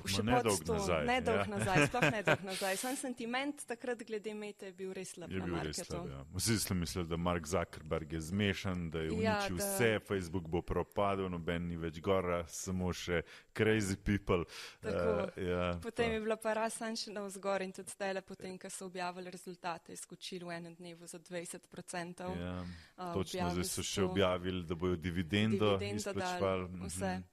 [0.00, 1.04] Še nedolg nazaj.
[1.08, 1.46] Nedolg ja.
[1.50, 2.76] nazaj, sploh nedolg nazaj.
[2.80, 5.32] Sam sentiment takrat glede mete je bil res slab.
[5.32, 6.22] Je bil res slab, ja.
[6.36, 9.66] Vsi smo mislili, da Mark Zuckerberg je zmešan, da je uničil ja, da...
[9.66, 13.22] vse, Facebook bo propadel, noben ni več gora, samo še
[13.56, 14.46] crazy people.
[14.82, 16.16] Uh, ja, potem pa.
[16.16, 20.46] je bila pa razsančena vzgor in tudi zdaj, potem, ko so objavili rezultate, je skočil
[20.48, 22.24] v enem dnevu za 20%.
[22.40, 26.70] Ja, uh, točno, zdaj so še objavili, da bojo dividendo, dividendo izplačevali.
[26.78, 27.28] Mhm.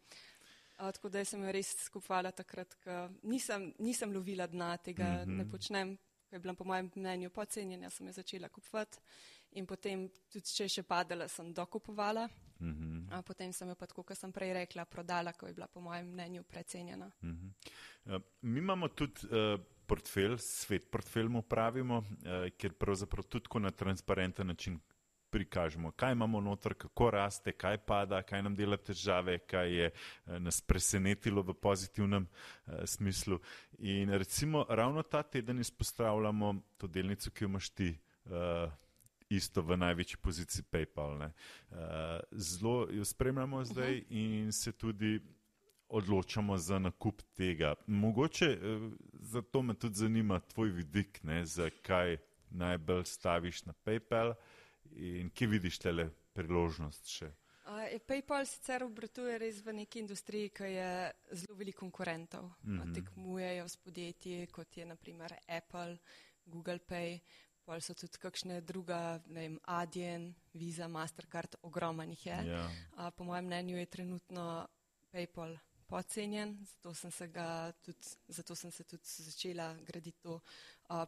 [0.77, 5.29] Uh, tako da sem jo res skupala takrat, ko nisem, nisem lovila dna tega, mm
[5.29, 5.37] -hmm.
[5.37, 5.97] ne počnem,
[6.29, 8.97] ko je bila po mojem mnenju podcenjena, sem jo začela kupovati
[9.51, 12.27] in potem tudi, če je še padala, sem dokupovala.
[12.59, 13.23] Mm -hmm.
[13.23, 16.05] Potem sem jo pa, tako kot sem prej rekla, prodala, ko je bila po mojem
[16.05, 17.11] mnenju precenjena.
[17.21, 18.15] Mm -hmm.
[18.15, 22.05] uh, mi imamo tudi uh, portfelj, svet portfelj mu pravimo, uh,
[22.57, 24.79] ker pravzaprav tudi na transparenten način
[25.37, 30.39] prikažemo, kaj imamo noter, kako raste, kaj pada, kaj nam dela težave, kaj je eh,
[30.39, 33.37] nas presenetilo v pozitivnem eh, smislu.
[33.77, 37.93] In recimo ravno ta teden izpostavljamo to delnico, ki jo imaš ti.
[38.25, 38.69] Eh,
[39.29, 41.17] isto v največji poziciji PayPal.
[41.19, 41.27] Ne.
[42.31, 45.19] Zelo jo spremljamo zdaj in se tudi
[45.89, 47.73] odločamo za nakup tega.
[47.87, 48.57] Mogoče
[49.13, 52.17] zato me tudi zanima tvoj vidik, ne, zakaj
[52.49, 54.29] najbolj staviš na PayPal.
[54.29, 54.35] Uh,
[54.97, 57.29] In kje vidiš tele priložnost še?
[57.67, 60.91] Uh, PayPal sicer obratuje res v neki industriji, ki je
[61.41, 62.49] zelo veliko konkurentov.
[62.63, 62.93] Mm -hmm.
[62.95, 65.97] Tekmujejo s podjetji, kot je naprimer Apple,
[66.45, 67.19] Google Pay,
[67.65, 72.33] pa so tudi kakšne druga, ne vem, Adyen, Visa, Mastercard, ogromnih je.
[72.33, 72.47] Yeah.
[72.47, 73.07] Ja.
[73.07, 74.67] Uh, po mojem mnenju je trenutno
[75.11, 75.57] PayPal
[75.87, 77.29] podcenjen, zato sem se,
[77.81, 80.39] tudi, zato sem se tudi začela graditi to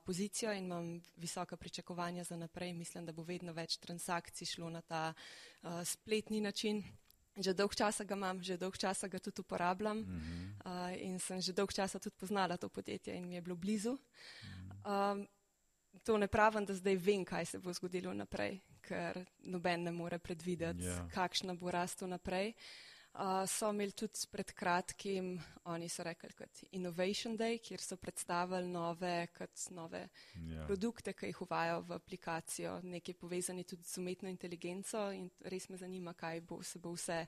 [0.06, 2.74] pozicijo in imam visoka pričakovanja za naprej.
[2.74, 6.84] Mislim, da bo vedno več transakcij šlo na ta uh, spletni način.
[7.38, 10.92] Že dolg časa ga imam, že dolg časa ga tudi uporabljam mm -hmm.
[10.92, 13.92] uh, in sem že dolg časa tudi poznala to podjetje in mi je bilo blizu.
[13.92, 14.00] Mm
[14.84, 15.12] -hmm.
[15.12, 15.28] um,
[16.04, 20.20] to ne pravim, da zdaj vem, kaj se bo zgodilo naprej, ker noben ne more
[20.20, 20.98] predvideti, yeah.
[20.98, 21.10] Ja.
[21.14, 22.50] kakšna bo rasto naprej.
[22.50, 25.32] Uh, Uh, so imeli tudi pred kratkim,
[25.66, 29.28] oni so rekli, kot Innovation Day, kjer so predstavili nove,
[29.72, 30.04] nove
[30.36, 30.52] yeah.
[30.54, 30.66] Ja.
[30.68, 35.78] produkte, ki jih uvajo v aplikacijo, nekaj povezani tudi z umetno inteligenco in res me
[35.78, 37.26] zanima, kaj bo se bo vse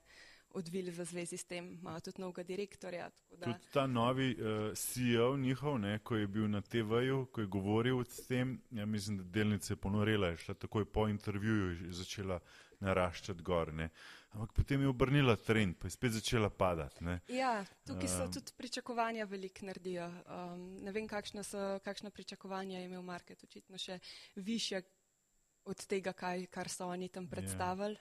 [0.54, 1.72] odvili v zvezi s tem.
[1.80, 3.10] Imajo tudi novega direktorja.
[3.40, 3.46] Da...
[3.46, 8.00] Tudi ta novi uh, CEO njihov, ne, ko je bil na TV-ju, ko je govoril
[8.00, 12.40] o tem, ja mislim, da delnice je ponorela, je šla takoj po intervjuju, je začela
[12.80, 13.74] naraščati gor.
[13.74, 13.90] Ne.
[14.32, 17.04] Ampak potem je obrnila trend, pa je spet začela padati.
[17.04, 17.20] Ne.
[17.28, 20.08] Ja, tukaj so um, tudi pričakovanja veliko naredijo.
[20.08, 24.00] Um, ne vem, kakšna, so, kakšna pričakovanja je imel market, očitno še
[24.36, 24.82] više
[25.68, 27.30] od tega, kaj, kar so oni tam ja.
[27.30, 27.98] predstavili.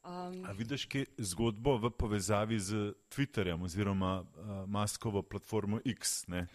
[0.00, 6.24] Um, A vidiš, kaj je zgodbo v povezavi z Twitterjem oziroma uh, Maskovo platformo X,
[6.32, 6.46] ne?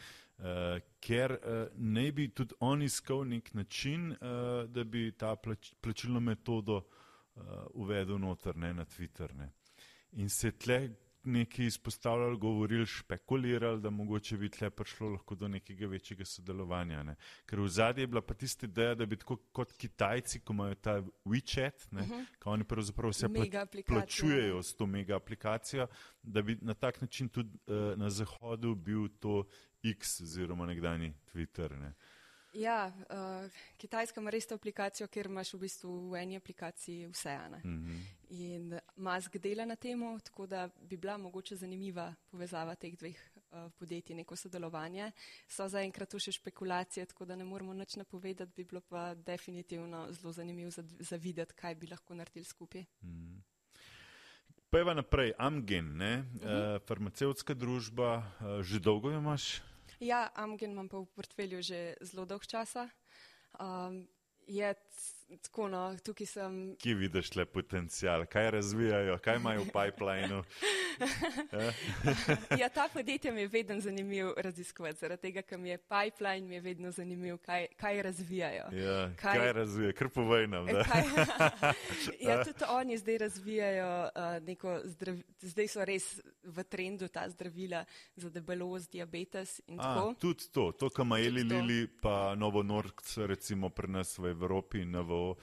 [0.42, 5.76] Uh, ker uh, ne bi tudi on iskal nek način, uh, da bi ta plač,
[5.82, 6.98] plačilno metodo uh,
[7.36, 9.34] uh, uvedel noter ne, na Twitter.
[9.36, 9.52] Ne.
[10.12, 10.90] In se tle
[11.24, 17.04] neki izpostavljali, govorili, špekulirali, da mogoče bi tle prišlo lahko do nekega večjega sodelovanja.
[17.04, 17.16] Ne.
[17.46, 20.76] Ker v zadnji je bila pa tista ideja, da bi tako kot Kitajci, ko imajo
[20.76, 22.14] ta WeChat, ne, uh mhm.
[22.14, 22.26] -huh.
[22.40, 23.28] ko oni pravzaprav vse
[23.88, 25.88] plačujejo s to mega aplikacijo,
[26.24, 29.44] da bi na tak način tudi uh, na zahodu bil to
[29.84, 31.80] X oziroma nekdani Twitter.
[31.80, 31.94] Ne.
[32.54, 37.38] Ja, uh, Kitajska ima res to aplikacijo, ker imaš v bistvu v eni aplikaciji vse.
[37.64, 38.00] Mm -hmm.
[38.30, 43.72] In Musk dela na tem, tako da bi bila mogoče zanimiva povezava teh dveh uh,
[43.80, 45.12] podjetij, neko sodelovanje.
[45.48, 50.12] So zaenkrat tu še špekulacije, tako da ne moramo nič napovedati, bi bilo pa definitivno
[50.12, 52.86] zelo zanimivo za, za videti, kaj bi lahko naredili skupaj.
[53.02, 53.42] Mm -hmm.
[54.70, 56.18] Pejva naprej, Amgen, ne?
[56.18, 56.76] Uh -huh.
[56.76, 59.62] uh, farmacevtska družba, uh, že dolgo jo imaš?
[60.02, 62.90] Ja, Amgen imam pa v portfelju že zelo dolg časa.
[63.62, 64.10] Um,
[64.50, 64.66] je
[65.38, 66.76] tako, no, tukaj sem.
[66.82, 70.44] Kje vidiš le potencial, kaj razvijajo, kaj imajo v pipelinu?
[72.62, 76.56] ja, ta podjetja mi je vedno zanimiv raziskovati, zaradi tega, ker mi je pipeline mi
[76.56, 78.66] je vedno zanimiv, kaj, kaj razvijajo.
[78.72, 80.68] Ja, kaj, kaj razvijajo, kar povej nam.
[82.28, 87.86] ja, tudi oni zdaj razvijajo uh, neko zdravilo, zdaj so res v trendu ta zdravila
[88.16, 90.14] za debelost, diabetes in A, tako.
[90.20, 94.86] Tudi to, to, kar ima Eli Lili, pa Novo Nordc, recimo pri nas v Evropi,
[95.22, 95.36] Novo.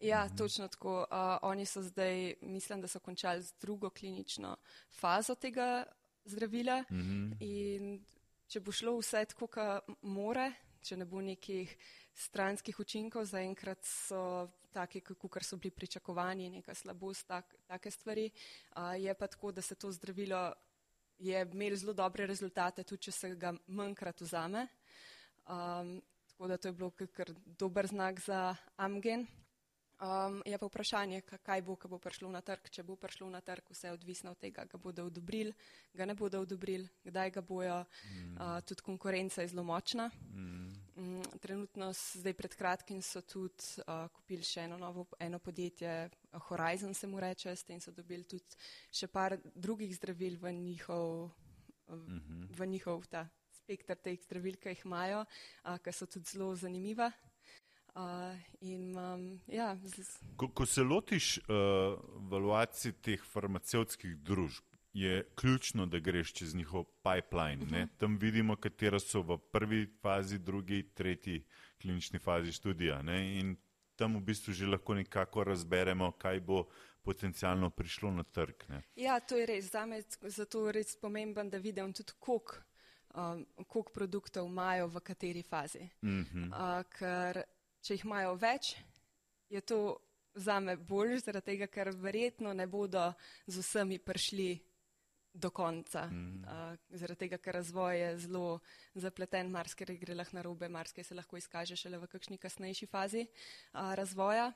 [0.00, 0.36] Ja, mhm.
[0.36, 1.06] točno tako.
[1.10, 4.56] Uh, oni so zdaj, mislim, da so končali z drugo klinično
[4.90, 5.84] fazo tega
[6.24, 6.84] zdravila.
[6.90, 7.32] Mhm.
[7.40, 8.04] In
[8.48, 11.76] če bo šlo vse tako, kot more, če ne bo nekih
[12.14, 18.30] stranskih učinkov, zaenkrat so take, kot so bili pričakovani, neka slabost, tak, take stvari.
[18.76, 20.52] Uh, je pa tako, da se to zdravilo
[21.18, 24.66] je imelo zelo dobre rezultate, tudi če se ga manjkrat vzame.
[25.46, 26.00] Um,
[26.44, 29.26] tako da to je bilo kar dober znak za Amgen.
[30.00, 32.68] Um, je pa vprašanje, kaj bo, ko bo prišlo na trg.
[32.68, 35.54] Če bo prišlo na trg, vse je odvisno od tega, ga bodo odobrili,
[35.94, 37.78] ga ne bodo odobrili, kdaj ga bojo.
[37.84, 38.34] Mm.
[38.36, 40.10] Uh, tudi konkurenca je zelo močna.
[40.34, 40.74] Mm.
[40.96, 46.10] Um, trenutno, zdaj pred kratkim, so tudi uh, kupili še eno novo eno podjetje,
[46.50, 48.60] Horizon se mu reče, s tem so dobili tudi
[48.92, 51.30] še par drugih zdravil v njihov,
[51.88, 52.46] uh, mm -hmm.
[52.58, 53.24] v njihov ta
[53.64, 57.10] spektr teh zdravil, ki jih imajo, uh, ki so tudi zelo zanimiva.
[57.94, 59.76] Uh, in, um, ja,
[60.36, 61.94] ko, ko se lotiš uh,
[62.30, 67.62] valuacij teh farmacevtskih družb, je ključno, da greš čez njihov pipeline.
[67.62, 67.94] Uh mhm.
[67.98, 71.44] Tam vidimo, katera so v prvi fazi, drugi, tretji
[71.82, 73.02] klinični fazi študija.
[73.02, 73.38] Ne?
[73.40, 73.56] In
[73.96, 76.66] tam v bistvu že lahko nekako razberemo, kaj bo
[77.02, 78.64] potencialno prišlo na trg.
[78.68, 78.82] Ne?
[78.96, 79.70] Ja, to je res.
[79.70, 82.62] Zame je zato res pomemben, da vidim tudi, koliko
[83.14, 83.46] um,
[83.92, 85.88] produktov imajo v kateri fazi.
[86.02, 86.48] Uh -huh.
[86.48, 87.44] uh, ker
[87.80, 88.76] če jih imajo več,
[89.48, 89.96] je to
[90.34, 93.12] za me bolj, zaradi tega, ker verjetno ne bodo
[93.46, 94.58] z vsemi prišli
[95.34, 96.06] do konca.
[96.06, 96.44] Mm.
[96.44, 98.60] Uh, zaradi tega, ker razvoj je zelo
[98.94, 103.26] zapleten, marsikaj gre lahko na robe, marsikaj se lahko izkaže šele v kakšni kasnejši fazi
[103.26, 104.52] uh, razvoja.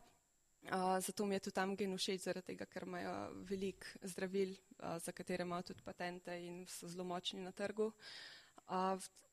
[0.62, 3.12] Uh, zato mi je tudi tam gen všeč, zaradi tega, ker imajo
[3.46, 7.86] velik zdravil, uh, za katere imajo tudi patente in so zelo močni na trgu.
[7.86, 8.37] Uh,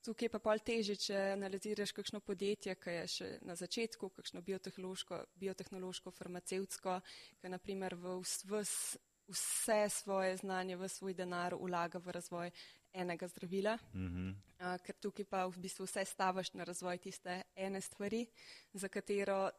[0.05, 4.43] Tukaj je pa pol teže, če analiziraš kakšno podjetje, ki je še na začetku, kakšno
[4.45, 6.99] biotehnološko, biotehnološko farmacevtsko,
[7.41, 12.51] ki naprimer v vs, vse svoje znanje, v svoj denar vlaga v razvoj
[12.93, 14.35] enega zdravila, mm -hmm.
[14.59, 18.27] a, ker tukaj pa v bistvu vse stavaš na razvoj tiste ene stvari,
[18.73, 19.51] za katero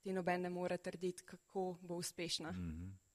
[0.00, 2.50] ti noben ne more trditi, kako bo uspešna.
[2.50, 3.05] Mm -hmm.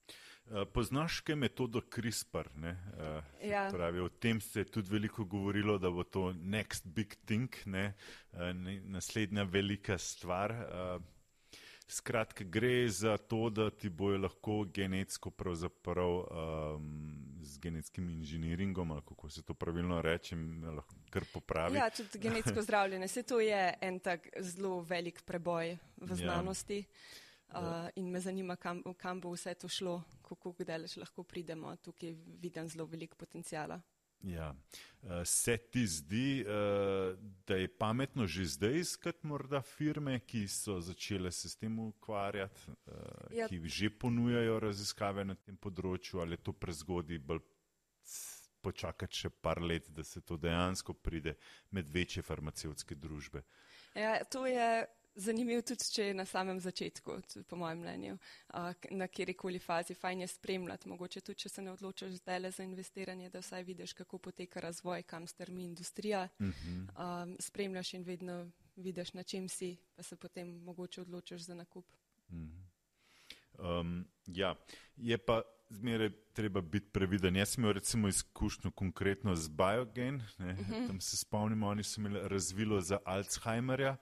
[0.51, 2.47] Eh, poznaš kaj metodo CRISPR?
[2.47, 3.69] Uh, ja.
[3.71, 7.93] pravi, o tem se je tudi veliko govorilo, da bo to next big thing, ne?
[8.33, 8.39] Uh,
[8.83, 10.55] naslednja velika stvar.
[11.87, 19.01] Skratka, gre za to, da ti bojo lahko genetsko, pravzaprav um, z genetskim inženiringom, ali
[19.07, 20.35] kako se to pravilno reče,
[20.75, 21.77] lahko kar popravi.
[21.77, 23.07] Ja, tudi genetsko zdravljenje.
[23.07, 26.15] Se to je en tak zelo velik preboj v ja.
[26.15, 26.79] znanosti.
[26.79, 27.30] Ja.
[27.51, 31.75] Uh, in me zanima, kam, kam bo vse to šlo, kako daleč lahko pridemo.
[31.75, 33.81] Tukaj vidim zelo veliko potencijala.
[34.23, 34.55] Ja.
[35.01, 40.79] Uh, se ti zdi, uh, da je pametno že zdaj iskati morda firme, ki so
[40.79, 43.47] začele se s tem ukvarjati, uh, ja.
[43.47, 47.41] ki že ponujajo raziskave na tem področju, ali je to prezgodi bolj
[48.61, 51.35] počakati še par let, da se to dejansko pride
[51.71, 53.41] med večje farmacevtske družbe?
[53.97, 57.17] Ja, to je zanimiv tudi, če je na samem začetku,
[57.49, 58.17] po mojem mnenju,
[58.91, 59.95] na kjerikoli fazi.
[59.95, 63.63] Fajn je spremljati, mogoče tudi, če se ne odločiš zdaj le za investiranje, da vsaj
[63.63, 66.27] vidiš, kako poteka razvoj, kam strmi industrija.
[66.39, 67.23] Uh -huh.
[67.23, 71.85] um, spremljaš in vedno vidiš, na čem si, pa se potem mogoče odločiš za nakup.
[72.29, 73.79] Uh -huh.
[73.81, 74.55] um, ja,
[74.97, 77.35] je pa zmeraj treba biti previden.
[77.35, 80.73] Jaz sem imel recimo izkušnjo konkretno z Biogen, uh mhm.
[80.73, 80.87] -huh.
[80.87, 83.97] tam se spomnimo, oni so imeli razvilo za Alzheimerja.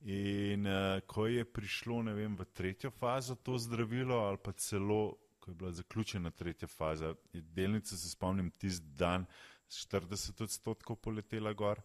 [0.00, 5.50] In uh, ko je prišlo vem, v tretjo fazo to zdravilo, ali pa celo, ko
[5.50, 9.26] je bila zaključena tretja faza, delnica, se spomnim, tisti dan
[9.68, 11.82] 40 odstotkov poletela gor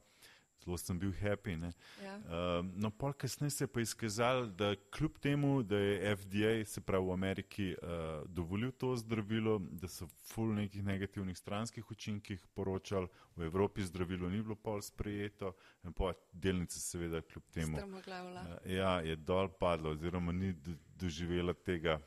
[0.64, 1.56] zelo sem bil happy.
[2.04, 2.16] Ja.
[2.18, 6.82] Uh, no, pol kasneje se je pa izkazalo, da kljub temu, da je FDA, se
[6.82, 13.08] pravi v Ameriki, uh, dovolil to zdravilo, da so full nekih negativnih stranskih učinkih poročali,
[13.36, 17.78] v Evropi zdravilo ni bilo pol sprejeto in pa delnice seveda kljub temu.
[17.78, 20.54] Uh, ja, je dol padlo oziroma ni
[21.00, 22.00] doživela tega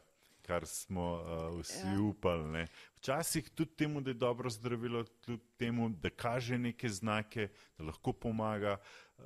[0.49, 2.01] kar smo uh, vsi ja.
[2.03, 2.49] upali.
[2.49, 2.67] Ne.
[2.97, 8.13] Včasih tudi temu, da je dobro zdravilo, tudi temu, da kaže neke znake, da lahko
[8.13, 8.79] pomaga.
[9.19, 9.25] Uh,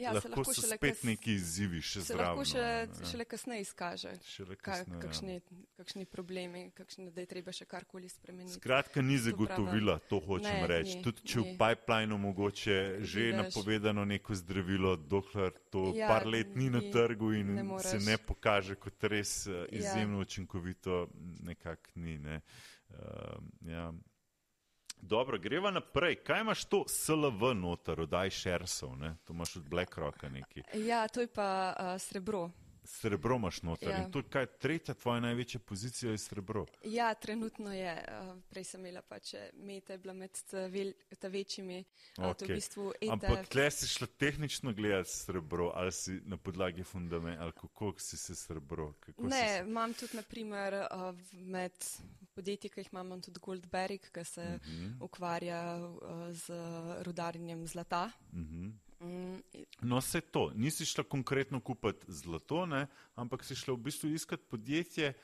[0.00, 2.38] Ja, lahko, lahko so spet kas, neki izzivi še zraven.
[2.38, 3.08] Lahko še, ja.
[3.10, 5.00] šele kasneje izkaže, šele kasneje, ja.
[5.04, 5.64] kakšni, ja.
[5.80, 8.56] kakšni problemi, kakšni, da je treba še karkoli spremeniti.
[8.56, 10.98] Skratka, ni zagotovila, to hočem reči.
[11.04, 11.52] Tudi če ni.
[11.52, 16.80] v pipelinu mogoče že je napovedano neko zdravilo, dokler to ja, par let ni, na
[16.80, 20.28] trgu in ne se ne pokaže kot res uh, izjemno ja.
[20.28, 21.08] učinkovito,
[21.44, 22.18] nekako ni.
[22.18, 22.40] Ne.
[22.90, 23.36] Uh,
[23.68, 23.90] ja.
[25.02, 26.14] Dobro, greva naprej.
[26.24, 29.16] Kaj imaš to SLV noter, oddaj šersov, ne?
[29.24, 30.62] to imaš od BlackRocka neki.
[30.74, 32.50] Ja, to je pa uh, srebro.
[32.90, 33.98] Srebro imaš noter ja.
[34.02, 36.64] in to je kaj tretja tvoja največja pozicija je srebro.
[36.84, 37.92] Ja, trenutno je.
[38.08, 40.40] Uh, prej sem imela pač mete, bila med
[41.18, 41.84] ta večjimi.
[42.16, 42.50] Okay.
[42.50, 47.52] V bistvu Ampak tle si šla tehnično gledati srebro ali si na podlagi fundamenta ali
[47.52, 48.92] kako si se srebro?
[49.18, 50.74] Ne, imam tudi naprimer
[51.32, 51.72] med
[52.34, 54.84] podjetji, ki jih imam, imam tudi Goldberg, ki se uh mhm.
[54.84, 55.04] -huh.
[55.04, 55.62] ukvarja
[56.32, 56.52] z
[57.06, 58.10] rudarjenjem zlata.
[58.32, 58.66] Uh mhm.
[58.66, 58.89] -huh.
[59.00, 59.40] Mm.
[59.80, 60.52] No, se to.
[60.54, 62.86] Nisi šla konkretno kupiti zlato, ne?
[63.14, 65.14] ampak si šla v bistvu iskati podjetje,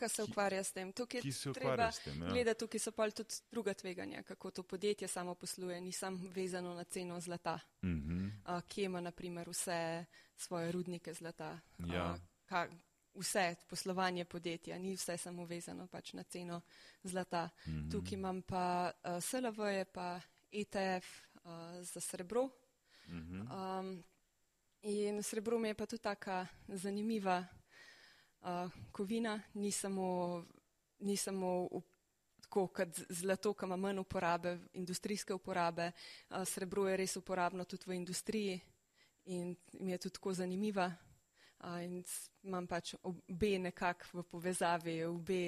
[0.00, 0.92] ki se ukvarja s tem.
[0.92, 2.22] Tukaj ki se ukvarja s tem.
[2.22, 2.28] Ja.
[2.32, 5.80] Gleda, tukaj so pa tudi druga tveganja, kako to podjetje samo posluje.
[5.80, 8.30] Nisem vezano na ceno zlata, uh -huh.
[8.56, 10.04] uh, kje ima naprimer vse
[10.36, 11.58] svoje rudnike zlata.
[11.78, 12.12] Ja.
[12.12, 12.68] Uh, ka,
[13.14, 16.60] vse poslovanje podjetja, ni vse samo vezano pač na ceno
[17.02, 17.48] zlata.
[17.66, 17.78] Uh mhm.
[17.78, 17.90] -huh.
[17.90, 20.20] Tukaj imam pa uh, SLV, je pa
[20.52, 21.50] ETF uh,
[21.82, 22.48] za srebro.
[23.10, 24.04] Um,
[24.82, 27.44] in srebro mi je pa tudi taka zanimiva
[28.40, 30.44] uh, kovina, ni samo,
[30.98, 31.82] ni samo v,
[32.40, 35.92] tako kot zlato, ki ima manj uporabe, industrijske uporabe.
[36.30, 38.60] Uh, srebro je res uporabno tudi v industriji
[39.24, 40.92] in mi je tudi tako zanimiva.
[41.60, 42.04] Uh, in
[42.42, 45.42] imam pač obe nekako v povezavi, obe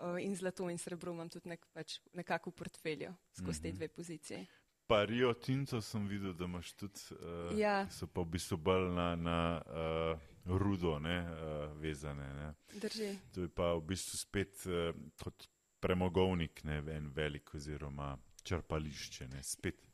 [0.00, 3.76] uh, in zlato in srebro imam tudi nek, pač nekako v portfelju skozi te mhm.
[3.76, 4.46] dve pozicije.
[4.88, 7.82] Pa Rio Tinto sem videl, da imaš tudi, uh, ja.
[7.92, 10.20] so pa v bistvu bolj na, na uh,
[10.58, 12.28] rudo ne, uh, vezane.
[12.34, 12.48] Ne.
[12.80, 13.10] Drži.
[13.34, 15.48] To je pa v bistvu spet uh, kot
[15.80, 18.14] premogovnik, ne en velik oziroma
[18.48, 19.87] črpališče, ne, spet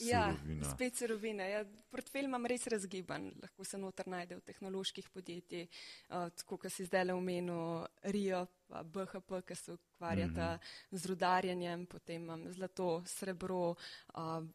[0.00, 0.36] Ja,
[0.72, 1.48] spet surovine.
[1.50, 6.72] Ja, portfelj imam res razgiban, lahko se noter najde v tehnoloških podjetjih, uh, tako kot
[6.72, 10.98] si zdaj le omenil, RIO, pa BHP, ki se ukvarjata mm -hmm.
[10.98, 13.74] z rudarjenjem, potem imam zlato, srebro,
[14.14, 14.46] uh,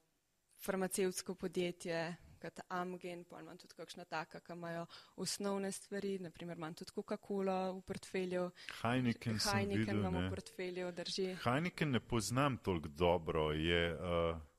[0.65, 6.73] farmacevtsko podjetje, kot Amgen, pa imam tudi kakšna taka, ki imajo osnovne stvari, naprimer imam
[6.73, 8.49] tudi Coca-Cola v portfelju.
[8.81, 11.29] Heineken, Heineken imam v portfelju, drži.
[11.43, 13.51] Heineken ne poznam toliko dobro.
[13.51, 14.54] Je, uh...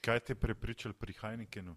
[0.00, 1.76] Kaj te je prepričal pri Heinekenu?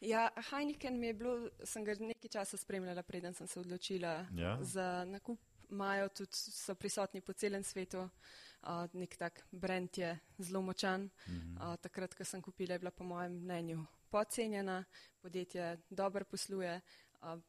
[0.00, 4.58] Ja, Heineken mi je bilo, sem ga nekaj časa spremljala, preden sem se odločila ja.
[4.60, 5.40] za nakup.
[5.70, 11.10] Imajo tudi, so prisotni po celem svetu, uh, nek tak brand je zelo močan.
[11.26, 11.56] -hmm.
[11.56, 14.84] uh, takrat, ko sem kupila, je bila po mojem mnenju podcenjena,
[15.20, 16.80] podjetje dobro posluje.
[17.20, 17.40] Uh,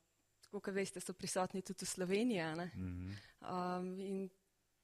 [0.52, 2.44] kot veste, so prisotni tudi v Sloveniji.
[2.44, 3.80] Mm -hmm.
[3.80, 4.30] um, in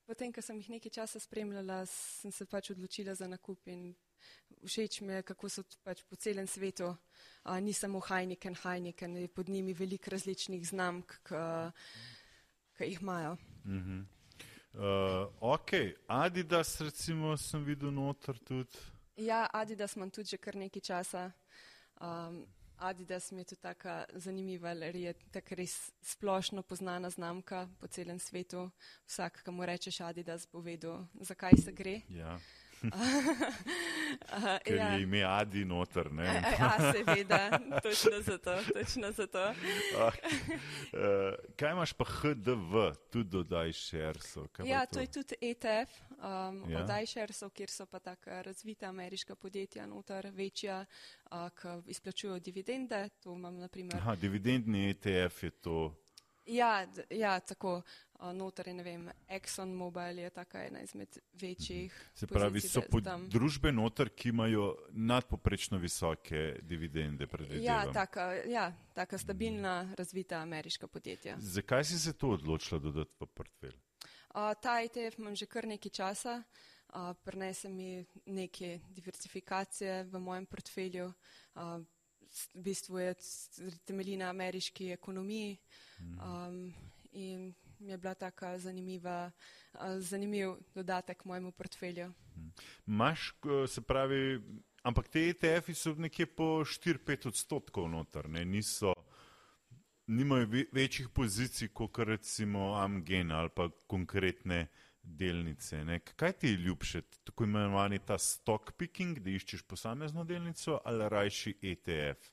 [0.06, 3.94] potem, ko sem jih nekaj časa spremljala, sem se pač odločila za nakup in
[4.66, 6.90] všeč mi je, kako so pač po celem svetu,
[7.44, 11.20] a, ni samo Heineken, Heineken, je pod njimi veliko različnih znamk,
[12.78, 13.38] ki jih imajo.
[13.66, 14.06] Mm -hmm.
[14.74, 15.72] uh, ok,
[16.08, 18.78] Adidas recimo sem videl noter tudi.
[19.16, 21.32] Ja, Adidas imam tudi že kar nekaj časa.
[22.02, 22.46] Um,
[22.78, 28.20] Adidas mi je tudi taka zanimiva, ker je tako res splošno poznana znamka po celem
[28.20, 28.70] svetu.
[29.08, 32.02] Vsak, ki mu rečeš Adidas, bo vedel, zakaj se gre.
[32.10, 32.40] Ja.
[34.66, 34.88] Ker ja.
[34.94, 36.12] je ime Adi noter.
[36.12, 36.26] Ne?
[36.60, 38.56] ja, seveda, točno zato.
[38.74, 39.50] Točno zato.
[39.50, 40.14] uh,
[41.58, 44.48] kaj imaš pa HDV, tudi dodaj šersov?
[44.66, 44.94] Ja, to?
[44.94, 46.80] to je tudi ETF, um, ja.
[46.80, 50.86] dodaj šersov, kjer so pa tako razvita ameriška podjetja noter, večja,
[51.32, 53.10] uh, ki izplačujejo dividende.
[53.94, 56.06] Aha, dividendni ETF je to.
[56.46, 57.82] Ja, ja, tako
[58.34, 61.94] noter, ne vem, Exxon Mobil je taka ena izmed večjih.
[62.16, 62.82] Se pravi, so
[63.32, 67.28] družbe noter, ki imajo nadpoprečno visoke dividende.
[67.62, 71.36] Ja taka, ja, taka stabilna, razvita ameriška podjetja.
[71.40, 73.76] Zakaj si se to odločila dodati v portfelj?
[74.62, 76.44] Ta ETF imam že kar nekaj časa.
[76.96, 81.12] Uh, Prenese mi neke diversifikacije v mojem portfelju.
[81.56, 81.84] Uh,
[82.56, 83.16] v bistvu je
[83.86, 85.58] temelji na ameriški ekonomiji
[86.00, 86.74] um,
[87.12, 87.54] in
[87.90, 89.32] je bila taka zanimiva,
[89.98, 92.14] zanimiv dodatek mojemu portfelju.
[92.86, 93.34] Maš,
[93.68, 94.42] se pravi,
[94.84, 98.46] ampak te ETF-i so nekje po 4-5 odstotkov noter, ne?
[98.46, 98.94] niso,
[100.08, 104.68] nimajo večjih pozicij kot recimo Amgen ali pa konkretne
[105.06, 105.86] delnice.
[105.86, 106.00] Ne?
[106.00, 111.58] Kaj ti je ljubše, tako imenovani ta stock picking, da iščeš posamezno delnico ali rajši
[111.62, 112.32] ETF?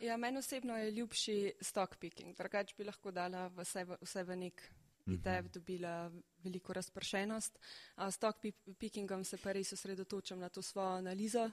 [0.00, 4.36] Ja, meni osebno je ljubši stock picking, drugače bi lahko dala vse v, vse v
[4.36, 4.62] nek
[5.06, 5.52] idejo, mhm.
[5.52, 6.12] dobila
[6.44, 7.58] veliko razpršenost.
[7.96, 8.38] Uh, stock
[8.78, 11.50] pickingom se pa res osredotočam na to svojo analizo,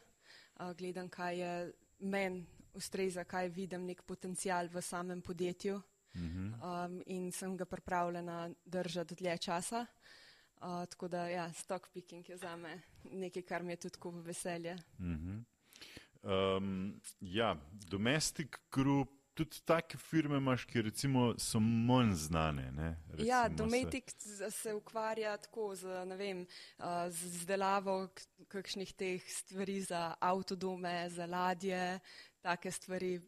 [0.77, 5.81] gledam, kaj je meni ustreza, kaj vidim nek potencial v samem podjetju
[6.15, 9.85] um, in sem ga pripravljena držati dlje časa.
[10.61, 14.21] Uh, tako da, ja, stock picking je za me nekaj, kar mi je tudi v
[14.21, 14.77] veselje.
[16.23, 22.71] Um, ja, domestic group, tudi take firme imaš, ki recimo so manj znane.
[22.71, 24.51] Ne, ja, domestic se...
[24.51, 26.45] se ukvarja tako z, ne vem,
[27.09, 28.09] z izdelavo
[28.47, 31.99] kakšnih teh stvari za avtodome, za ladje,
[32.41, 33.19] take stvari,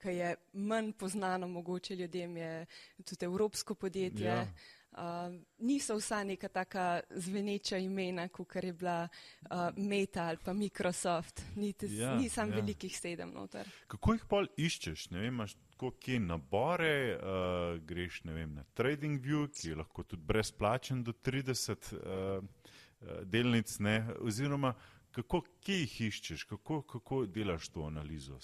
[0.00, 2.66] ki je manj poznano mogoče ljudem, je
[3.04, 4.26] tudi evropsko podjetje.
[4.26, 4.46] Ja.
[4.90, 11.42] Uh, niso vsa neka taka zveneča imena, kot je bila uh, Meta ali pa Microsoft,
[11.56, 12.56] niti ja, nisem ja.
[12.56, 13.70] velikih sedem noter.
[13.86, 15.10] Kako jih pol iščeš?
[15.10, 20.26] Ne vem, imaš tako kje nabore, uh, greš vem, na TradingView, ki je lahko tudi
[20.26, 22.42] brezplačen do 30 uh,
[23.22, 24.08] delnic, ne?
[24.20, 24.74] oziroma
[25.14, 28.38] kako, kje jih iščeš, kako, kako delaš to analizo?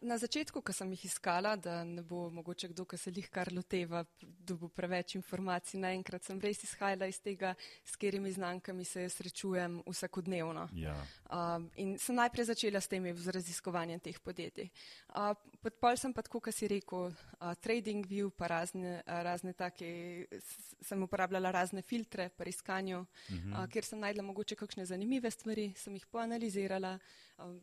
[0.00, 3.50] Na začetku, ko sem jih iskala, da ne bo mogoče kdo, ki se jih kar
[3.52, 4.00] loteva,
[4.48, 7.52] bo preveč informacij naenkrat, sem res izhajala iz tega,
[7.84, 10.68] s katerimi znankami se srečujem vsakodnevno.
[10.72, 10.96] Ja.
[11.28, 14.70] Uh, in sem najprej začela s temi z raziskovanjem teh podjetij.
[15.12, 20.28] Uh, Podpol sem pa tako, kar si rekel, uh, trading view, pa razne, razne take,
[20.80, 23.64] sem uporabljala razne filtre pri iskanju, uh -huh.
[23.64, 26.98] uh, kjer sem najdla mogoče kakšne zanimive stvari, sem jih poanalizirala.
[27.38, 27.58] Uh,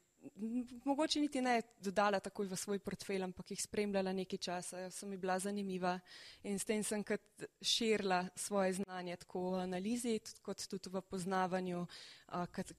[0.86, 5.18] mogoče niti ne dodala takoj v svoj portfelj, ampak jih spremljala nekaj časa, so mi
[5.18, 6.00] bila zanimiva
[6.44, 11.86] in s tem sem kot širila svoje znanje tako v analizi, kot tudi v poznavanju,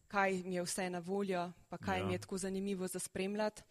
[0.08, 2.06] kaj mi je vse na voljo, pa kaj ja.
[2.06, 3.62] mi je tako zanimivo za spremljati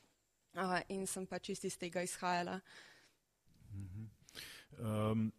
[0.89, 2.59] in sem pa čisti iz tega izhajala.
[4.79, 5.31] Um,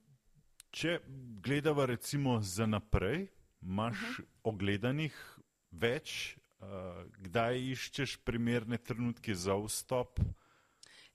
[0.71, 1.01] če
[1.43, 3.29] gledava recimo za naprej,
[3.63, 4.25] imaš uh -huh.
[4.43, 5.39] ogledanih
[5.71, 6.37] več
[7.29, 10.21] kdaj iščeš primerne trenutke za vstop?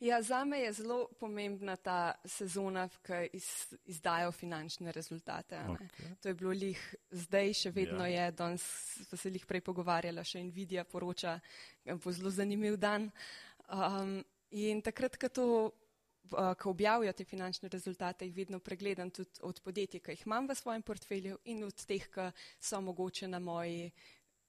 [0.01, 3.45] Ja, za me je zelo pomembna ta sezona, ki iz,
[3.85, 5.59] izdajo finančne rezultate.
[5.69, 6.15] Okay.
[6.21, 6.79] To je bilo lih
[7.11, 8.23] zdaj, še vedno ja.
[8.25, 8.65] je, danes
[9.05, 11.35] smo se jih prej pogovarjali, še Nvidia poroča,
[11.85, 13.11] bo zelo zanimiv dan.
[13.69, 14.23] Um,
[14.57, 15.45] in takrat, ko, to,
[16.33, 20.49] uh, ko objavijo te finančne rezultate, jih vedno pregledam tudi od podjetij, ki jih imam
[20.49, 23.91] v svojem portfelju in od teh, ki so mogoče na moji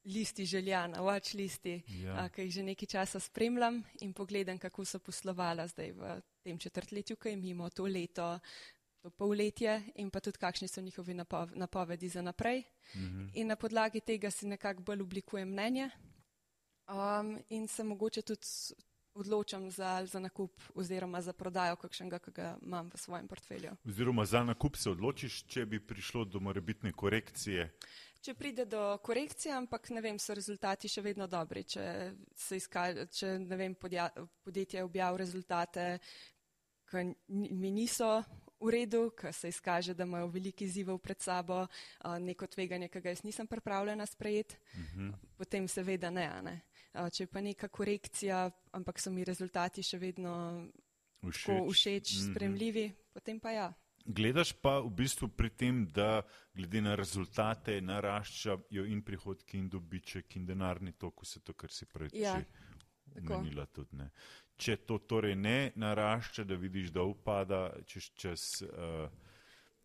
[0.05, 2.28] listi želja, na watch listi, ja.
[2.28, 7.16] ki jih že nekaj časa spremljam in pogledam, kako so poslovala zdaj v tem četrtletju,
[7.16, 8.38] ki je mimo to leto,
[9.03, 11.14] to polletje in pa tudi kakšni so njihovi
[11.55, 12.62] napovedi za naprej.
[12.96, 13.28] Mhm.
[13.34, 15.90] In na podlagi tega si nekako bolj oblikujem mnenje
[16.88, 18.46] um, in se mogoče tudi
[19.14, 23.76] odločam za, za nakup oziroma za prodajo kakšnega, ki ga imam v svojem portfelju.
[23.88, 27.68] Oziroma za nakup se odločiš, če bi prišlo do morebitne korekcije
[28.23, 31.64] če pride do korekcije, ampak ne vem, so rezultati še vedno dobri.
[31.64, 31.85] Če,
[32.57, 34.09] izka, če ne vem, podja,
[34.45, 35.99] podjetje objav rezultate,
[36.91, 38.20] ki mi niso
[38.62, 41.64] v redu, ki se izkaže, da imajo veliki izzivov pred sabo,
[42.23, 45.09] neko tveganje, ki ga jaz nisem pripravljena sprejeti, uh mhm.
[45.09, 45.35] -huh.
[45.37, 46.61] potem seveda ne, ne.
[46.93, 50.68] Če pa neka korekcija, ampak so mi rezultati še vedno
[51.31, 52.31] všeč, všeč mhm.
[52.31, 53.12] spremljivi, uh -huh.
[53.12, 53.73] potem pa ja.
[54.05, 56.22] Gledaš pa v bistvu pri tem, da
[56.55, 61.86] glede na rezultate naraščajo in prihodki in dobiček in denarni tok, vse to, kar si
[61.86, 62.36] prej ja,
[63.16, 64.00] omenila tudi.
[64.00, 64.11] Ne.
[64.57, 68.46] Če to torej ne narašča, da vidiš, da upada čez čas.
[68.66, 69.07] Uh,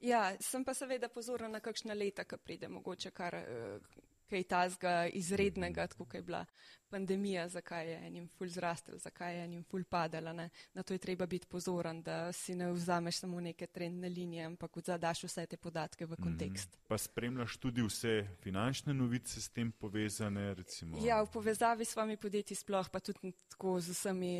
[0.01, 3.41] ja, sem pa seveda pozorna na kakšna leta, ki pride mogoče kar.
[3.41, 6.41] Uh, kaj tazga izrednega, tako kot je bila
[6.90, 10.34] pandemija, zakaj je enim ful zrastel, zakaj je enim ful padala.
[10.34, 10.50] Ne?
[10.74, 14.80] Na to je treba biti pozoren, da si ne vzameš samo neke trendne linije, ampak
[14.86, 16.76] zadaš vse te podatke v kontekst.
[16.76, 16.88] Mm.
[16.88, 20.54] Pa spremljaš tudi vse finančne novice s tem povezane?
[20.54, 20.98] Recimo.
[21.06, 24.34] Ja, v povezavi s vami podjetji sploh, pa tudi tako z vsemi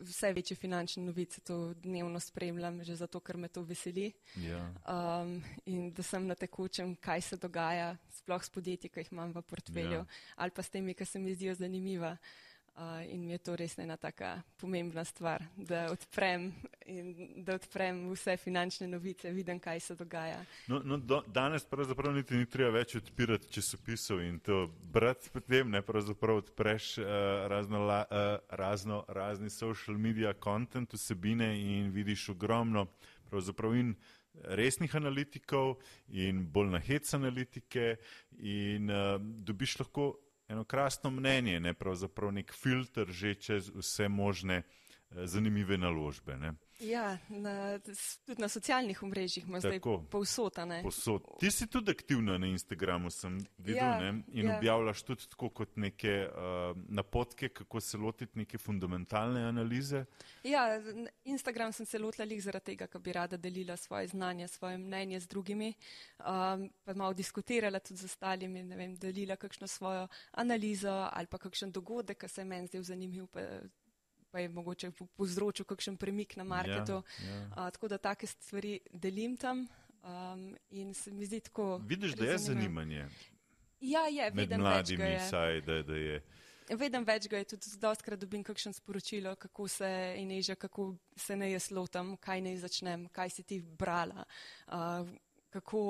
[0.00, 4.12] vse večje finančne novice, to dnevno spremljam, že zato, ker me to veseli.
[4.36, 4.60] Ja.
[4.84, 9.32] Um, in da sem na tekočem, kaj se dogaja, sploh s podjetji, ki jih imam
[9.34, 10.06] v portfelju, ja.
[10.36, 12.16] ali pa s temi, ki se mi zdijo zanimiva.
[12.76, 16.50] Uh, in mi je to res ena taka pomembna stvar, da odprem,
[17.40, 20.42] da odprem vse finančne novice, vidim, kaj se dogaja.
[20.68, 25.72] No, no, do, danes pravzaprav niti ni treba več odpirati časopisov in to brati potem,
[25.72, 27.06] ne pravzaprav odpreš uh,
[27.48, 28.26] razno, la, uh,
[28.60, 32.90] razno razni social media content vsebine in vidiš ogromno
[33.30, 33.96] pravzaprav in
[34.44, 35.78] resnih analitikov
[36.12, 37.96] in bolj nahec analitike
[38.36, 39.16] in uh,
[39.48, 40.12] dobiš lahko
[40.48, 44.62] eno krasno mnenje, ne pravzaprav nek filter že čez vse možne
[45.10, 46.36] zanimive naložbe.
[46.36, 46.52] Ne?
[46.78, 47.78] Ja, na,
[48.26, 50.82] tudi na socialnih omrežjih ima zdaj povsotane.
[50.82, 51.22] Posod.
[51.40, 54.22] Ti si tudi aktivna na Instagramu, sem videl, ja, ne?
[54.32, 54.56] in ja.
[54.58, 60.04] objavljaš tudi tako kot neke uh, napotke, kako se lotiti neke fundamentalne analize.
[60.44, 60.66] Ja,
[61.24, 65.20] Instagram sem se lotila lih zaradi tega, ker bi rada delila svoje znanje, svoje mnenje
[65.20, 65.72] z drugimi,
[66.18, 71.38] um, pa malo diskutirala tudi z ostalimi, ne vem, delila kakšno svojo analizo ali pa
[71.38, 73.40] kakšen dogodek, ki se je meni zdel zanimiv pa
[74.34, 77.02] je mogoče povzročil kakšen premik na marketu.
[77.02, 77.48] Ja, ja.
[77.56, 79.66] A, tako da take stvari delim tam
[80.02, 81.76] um, in se mi zdi tako.
[81.76, 83.08] Vidiš, da je zanimanje.
[83.80, 86.22] Ja, je, med mladimi, saj, da, da je.
[86.74, 91.52] Vedem več ga je, tudi dostkrat dobim kakšen sporočilo, kako se ineža, kako se ne
[91.52, 94.24] jaz lotam, kaj ne začnem, kaj si ti brala,
[94.66, 95.06] uh,
[95.54, 95.82] kako,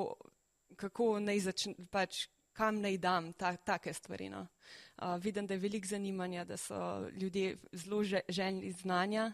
[0.77, 2.27] kako ne začnem, pač
[2.57, 4.29] kam naj dam ta, take stvari.
[4.33, 4.47] No.
[4.97, 9.33] Uh, vidim, da je veliko zanimanja, da so ljudje zelo željni znanja,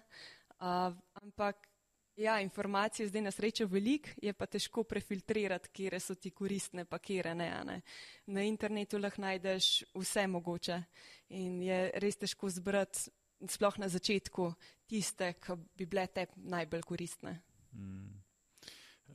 [0.59, 1.69] uh, ampak
[2.17, 6.99] ja, informacije zdaj na srečo veliko, je pa težko prefiltrirati, kje so ti koristne, pa
[6.99, 7.81] kje ne, ne.
[8.27, 10.83] Na internetu lahko najdeš vse mogoče
[11.29, 13.11] in je res težko zbrati,
[13.49, 14.53] sploh na začetku,
[14.87, 17.41] tiste, ki bi bile te najbolj koristne.
[17.73, 18.23] Mm.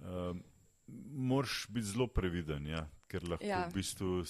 [0.01, 0.45] Um
[1.13, 3.65] moraš biti zelo previden, ja, ker lahko ja.
[3.67, 4.23] v bistvu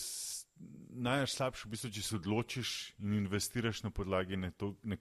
[1.07, 2.73] najslabše, v bistvu, če se odločiš
[3.03, 4.97] in investiraš na podlagi ne to, ne,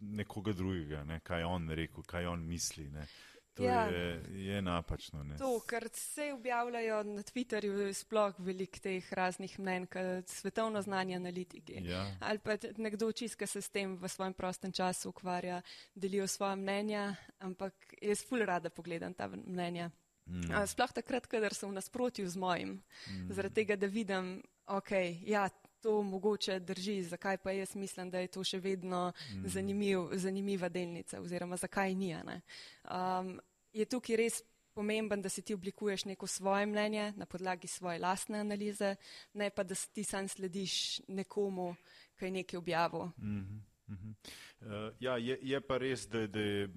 [0.00, 2.88] nekoga drugega, ne, kaj on rekel, kaj on misli.
[2.90, 3.06] Ne.
[3.54, 3.82] To ja.
[3.84, 5.24] je, je napačno.
[5.24, 5.36] Ne.
[5.36, 9.86] To, kar se objavljajo na Twitterju, sploh veliko teh raznih mnen,
[10.26, 11.82] svetovno znanje analitiki.
[11.84, 12.06] Ja.
[12.20, 15.62] Ali pa nekdo čiska se s tem v svojem prostem času ukvarja,
[15.94, 19.90] delijo svoje mnenja, ampak jaz ful rada pogledam ta mnenja.
[20.30, 20.66] Mm.
[20.66, 23.32] Sploh takrat, kadar sem v nasprotju z mojim, mm.
[23.34, 24.92] zaradi tega, da vidim, ok,
[25.26, 25.48] ja,
[25.82, 29.48] to mogoče drži, zakaj pa jaz mislim, da je to še vedno mm.
[29.48, 32.14] zanimiv, zanimiva delnica oziroma zakaj ni.
[32.14, 33.40] Um,
[33.72, 34.42] je tukaj res
[34.74, 38.94] pomemben, da si ti oblikuješ neko svoje mnenje na podlagi svoje lastne analize,
[39.34, 41.74] ne pa da ti sam slediš nekomu,
[42.18, 43.10] ki je nekaj objavil.
[43.18, 44.14] Mm -hmm.
[44.60, 46.68] uh, ja, je, je pa res, da, da je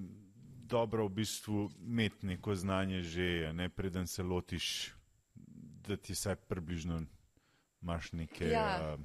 [0.74, 4.93] dobro v bistvu imeti neko znanje že, ne preden se lotiš,
[5.86, 7.03] da ti vsaj približno
[7.82, 8.95] imaš neke ja.
[8.95, 9.01] uh,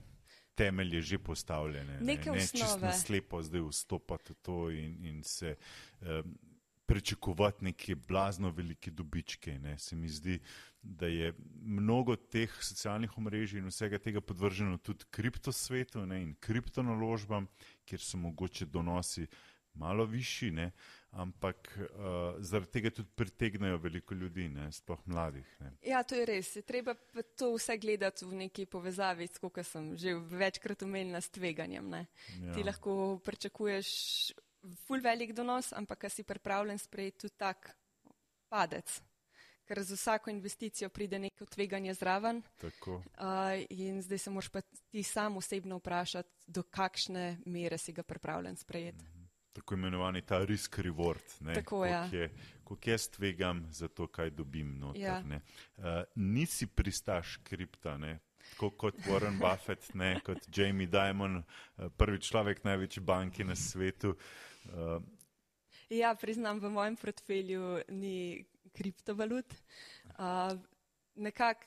[0.55, 2.01] temelje že postavljene.
[2.01, 5.57] Neke ne, ne čisto slepo zdaj vstopati v to in, in se
[6.01, 6.25] uh,
[6.89, 9.59] pričakovati neke blazno velike dobičke.
[9.59, 9.79] Ne.
[9.79, 10.39] Se mi zdi,
[10.83, 17.47] da je mnogo teh socialnih omrežij in vsega tega podvrženo tudi kriptosvetu ne, in kriptonaložbam,
[17.85, 19.27] kjer so mogoče donosi
[19.75, 20.51] malo višji.
[20.51, 20.71] Ne
[21.11, 25.57] ampak uh, zaradi tega tudi pritegnajo veliko ljudi, ne, sploh mladih.
[25.61, 25.73] Ne.
[25.83, 26.53] Ja, to je res.
[26.57, 26.95] Je treba
[27.37, 31.93] to vse gledati v neki povezavi, kot sem že večkrat omenila, s tveganjem.
[31.95, 32.55] Ja.
[32.55, 33.89] Ti lahko pričakuješ
[34.87, 37.71] ful velik donos, ampak si pripravljen sprejeti tudi tak
[38.49, 39.01] padec.
[39.69, 42.41] Ker z vsako investicijo pride neko tveganje zraven.
[42.87, 43.03] Uh,
[43.69, 48.57] in zdaj se moraš pa ti sam osebno vprašati, do kakšne mere si ga pripravljen
[48.57, 49.05] sprejeti.
[49.05, 49.18] Mm
[49.59, 51.41] tako imenovani ta risk reward.
[51.41, 51.93] Ne, tako je.
[51.93, 52.29] Ja.
[52.65, 54.79] Ko jaz tvegam za to, kaj dobim.
[54.79, 55.23] Noter, ja.
[55.77, 55.85] uh,
[56.15, 58.19] nisi pristaš kripta, ne,
[58.51, 64.15] tako kot Warren Buffett, ne, kot Jamie Dimon, uh, prvi človek največji banki na svetu.
[64.65, 65.03] Uh,
[65.91, 69.55] ja, priznam, v mojem portfelju ni kriptovalut.
[70.19, 70.59] Uh,
[71.19, 71.67] Nekako,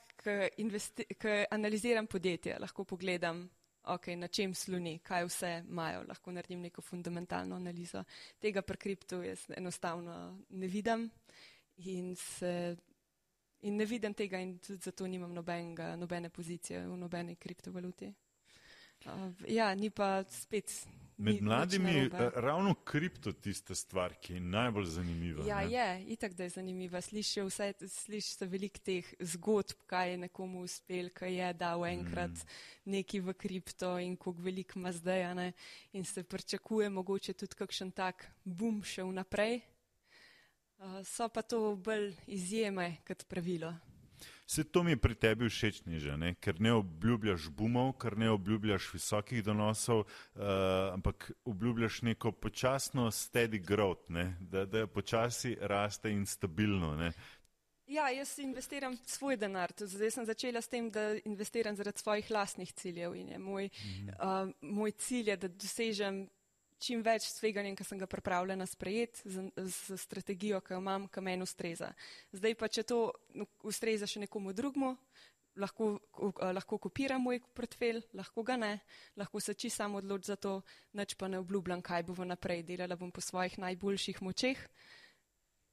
[1.20, 3.42] ko analiziram podjetje, lahko pogledam
[3.84, 8.04] okay, na čem sluni, kaj vse imajo, lahko naredim neko fundamentalno analizo.
[8.40, 11.10] Tega pri kriptu jaz enostavno ne vidim
[11.76, 12.76] in, se,
[13.62, 18.12] in ne vidim tega in tudi zato nimam nobenega, nobene pozicije v nobeni kriptovaluti.
[19.06, 20.70] Uh, ja, ni pa spet
[21.22, 25.44] Med mladimi ravno kripto tista stvar, ki je najbolj zanimiva.
[25.46, 25.70] Ja, ne?
[25.70, 27.00] je, itak da je zanimiva.
[27.00, 32.30] Slišiš vse, slišiš se veliko teh zgodb, kaj je nekomu uspel, kaj je dal enkrat
[32.30, 32.90] mm.
[32.96, 35.52] neki v kripto in koliko veliko ima zdaj, ne?
[35.92, 39.60] in se pričakuje mogoče tudi kakšen tak bum še vnaprej.
[40.82, 43.74] Uh, so pa to bolj izjeme kot pravilo.
[44.46, 46.34] Se to mi je pri tebi všeč, niže, ne?
[46.34, 50.42] ker ne obljubljaš bumov, ker ne obljubljaš visokih donosov, uh,
[50.92, 54.36] ampak obljubljaš neko počasno steady growth, ne?
[54.40, 56.96] da, da počasi raste in stabilno.
[56.96, 57.12] Ne?
[57.86, 59.72] Ja, jaz investiram svoj denar.
[59.76, 63.14] Zdaj sem začela s tem, da investiram zaradi svojih lastnih ciljev.
[63.38, 64.08] Moj, mhm.
[64.08, 66.26] uh, moj cilj je, da dosežem
[66.82, 71.22] čim več tveganjem, ki sem ga pripravljena sprejeti z, z strategijo, ki jo imam, ki
[71.24, 71.92] meni ustreza.
[72.34, 72.98] Zdaj pa, če to
[73.68, 74.96] ustreza še nekomu drugmu,
[75.56, 75.98] lahko,
[76.40, 78.72] lahko kopira moj portfelj, lahko ga ne,
[79.16, 80.60] lahko se či sam odloč za to,
[80.98, 84.58] nič pa ne obljubljam, kaj bo naprej delala bom po svojih najboljših močeh.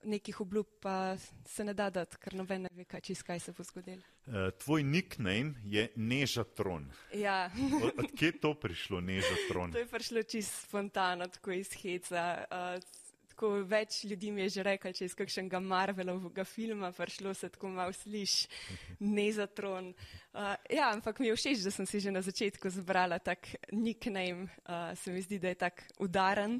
[0.03, 3.53] Nekih obljub pa se ne da dati, ker noben ne ve, kaj, čist, kaj se
[3.57, 4.01] bo zgodilo.
[4.25, 6.87] Uh, tvoj nickname je Nežatron.
[7.13, 7.51] Ja.
[7.83, 9.75] od, od kje je to prišlo, Nežatron?
[9.75, 12.23] To je prišlo čisto spontano, tako iz heca.
[12.47, 12.99] Uh,
[13.39, 17.69] tako več ljudi mi je že rekel, če iz kakšnega Marvelovega filma prišlo se tako
[17.71, 18.47] malo sliš,
[19.17, 19.93] ne za tron.
[20.33, 24.49] Uh, ja, ampak mi je všeč, da sem si že na začetku zbrala tak nickname,
[24.67, 26.59] uh, se mi zdi, da je tak udaren,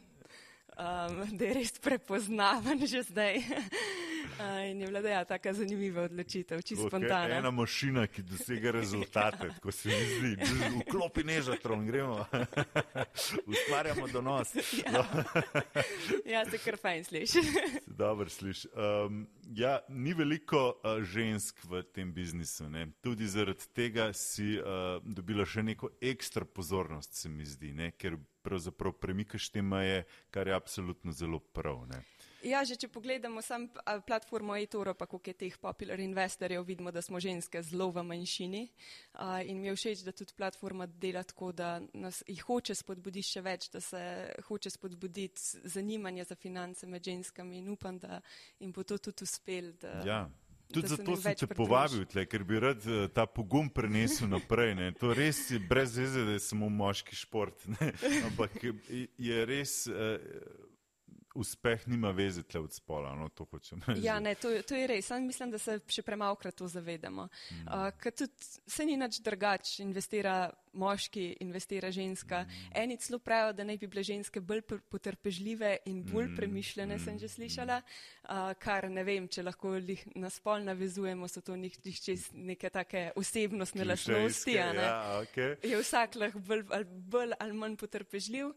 [0.80, 3.43] um, da je res prepoznaven že zdaj.
[4.70, 7.36] In je bila ja, tako zanimiva odločitev, čisto okay, spontana.
[7.36, 12.26] Ena mašina, ki dosega rezultate, ko se mi zdi, vklopi nežatron, gremo,
[13.51, 14.55] ustvarjamo donos.
[14.55, 15.05] Ja, no.
[16.26, 17.43] ja se kar fajn sliši.
[17.88, 18.67] Dobro sliši.
[18.74, 22.70] Um, ja, ni veliko uh, žensk v tem biznisu.
[22.70, 22.88] Ne?
[23.01, 27.91] Tudi zaradi tega si uh, dobila še neko ekstra pozornost, se mi zdi, ne?
[27.91, 31.84] ker pravzaprav premikaš te meje, kar je absolutno zelo prav.
[31.89, 32.03] Ne?
[32.43, 33.67] Ja, že če pogledamo sam
[34.07, 38.61] platformo eToro, pa koliko je teh popular investorjev, vidimo, da smo ženske zelo v manjšini.
[39.13, 43.27] Uh, in mi je všeč, da tudi platforma dela tako, da nas jih hoče spodbuditi
[43.27, 44.01] še več, da se
[44.47, 48.21] hoče spodbuditi zanimanje za finance med ženskami in upam, da
[48.59, 49.73] jim bo to tudi uspel.
[49.81, 50.21] Da, ja.
[50.69, 54.75] Tudi zato sem te povabil, tle, ker bi rad uh, ta pogum prenesel naprej.
[54.77, 54.91] Ne.
[55.01, 57.67] To res je brez veze, da je samo moški šport.
[57.73, 57.91] Ne.
[58.29, 59.81] Ampak je res.
[59.89, 60.68] Uh,
[61.39, 63.15] uspeh nima veze tle od spola.
[63.15, 63.47] No, to
[64.01, 65.07] ja, ne, to, to je res.
[65.07, 67.29] Sam mislim, da se še premalkrat to zavedamo.
[67.29, 67.67] Mm.
[67.67, 72.43] Uh, ker tudi se ni nič drugač, investira moški, investira ženska.
[72.43, 72.71] Mm.
[72.75, 74.61] Eni celo pravijo, da naj bi bile ženske bolj
[74.91, 76.35] potrpežljive in bolj mm.
[76.37, 77.05] premišljene, mm.
[77.05, 81.57] sem že slišala, uh, kar ne vem, če lahko jih na spol navezujemo, so to
[81.57, 84.53] njih čez neke take osebnostne lastnosti.
[84.53, 84.69] Ja,
[85.23, 85.55] okay.
[85.65, 86.65] Je vsak lahko bolj,
[87.09, 88.53] bolj ali manj potrpežljiv.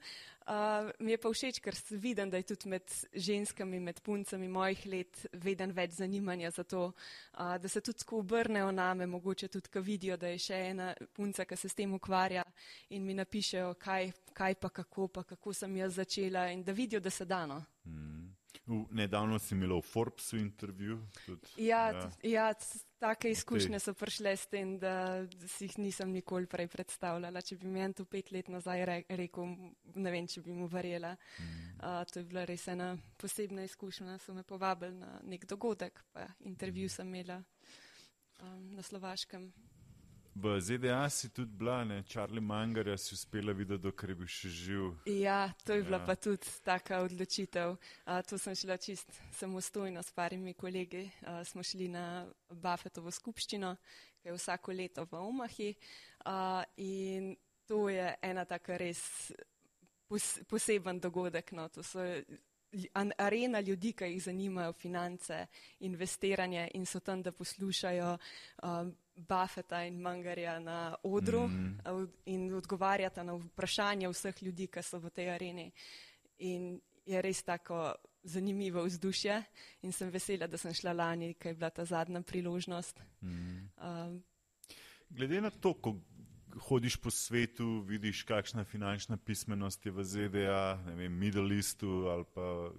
[0.46, 4.86] Uh, mi je pa všeč, ker vidim, da je tudi med ženskami, med puncami mojih
[4.86, 9.70] let veden več zanimanja za to, uh, da se tudi tako obrnejo name, mogoče tudi,
[9.70, 12.42] ko vidijo, da je še ena punca, ki se s tem ukvarja
[12.90, 17.00] in mi napišejo, kaj, kaj pa kako, pa kako sem jaz začela in da vidijo,
[17.00, 17.62] da se dano.
[17.86, 18.31] Mm.
[18.66, 21.00] Nedavno si imel v Forbesu intervju.
[21.26, 22.10] Tudi, ja, ja.
[22.22, 22.46] ja
[23.02, 27.42] take izkušnje so prišle s tem, da si jih nisem nikoli prej predstavljala.
[27.42, 29.56] Če bi mi en to pet let nazaj re, rekel,
[29.94, 31.16] ne vem, če bi mu verjela.
[31.40, 31.74] Mm.
[31.80, 34.20] Uh, to je bila res ena posebna izkušnja.
[34.22, 39.50] So me povabili na nek dogodek, pa intervju sem imela um, na Slovaškem.
[40.34, 42.02] V ZDA si tudi bila, ne?
[42.02, 44.94] Charlie Mangarja si uspela videti, dokler bi še živ.
[45.04, 46.06] Ja, to je bila ja.
[46.08, 47.76] pa tudi taka odločitev.
[48.08, 51.04] A, to sem šla čist samostojno s parimi kolegi.
[51.28, 53.74] A, smo šli na Buffetovo skupščino,
[54.22, 55.68] ki je vsako leto v Omahi.
[56.24, 57.34] A, in
[57.68, 59.04] to je ena taka res
[60.08, 61.52] pos, poseben dogodek.
[61.52, 61.68] No.
[61.76, 62.00] To so
[63.20, 65.46] arena ljudi, ki jih zanimajo finance,
[65.80, 68.16] investiranje in so tam, da poslušajo.
[68.62, 72.08] Um, Buffeta in Mangarja na odru mm.
[72.24, 75.68] in odgovarjata na vprašanje vseh ljudi, ki so v tej areni.
[76.38, 77.92] In je res tako
[78.22, 79.42] zanimivo vzdušje
[79.82, 83.00] in sem vesela, da sem šla lani, ker je bila ta zadnja priložnost.
[83.20, 83.68] Mm.
[83.76, 84.22] Um,
[85.10, 85.96] Glede na to, ko
[86.68, 92.24] hodiš po svetu, vidiš, kakšna finančna pismenost je v ZDA, ne vem, Middle Eastu ali
[92.34, 92.70] pa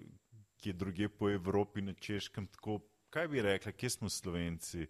[0.57, 2.79] kje druge po Evropi, na Češkem, tako,
[3.09, 4.87] kaj bi rekla, kje smo Slovenci?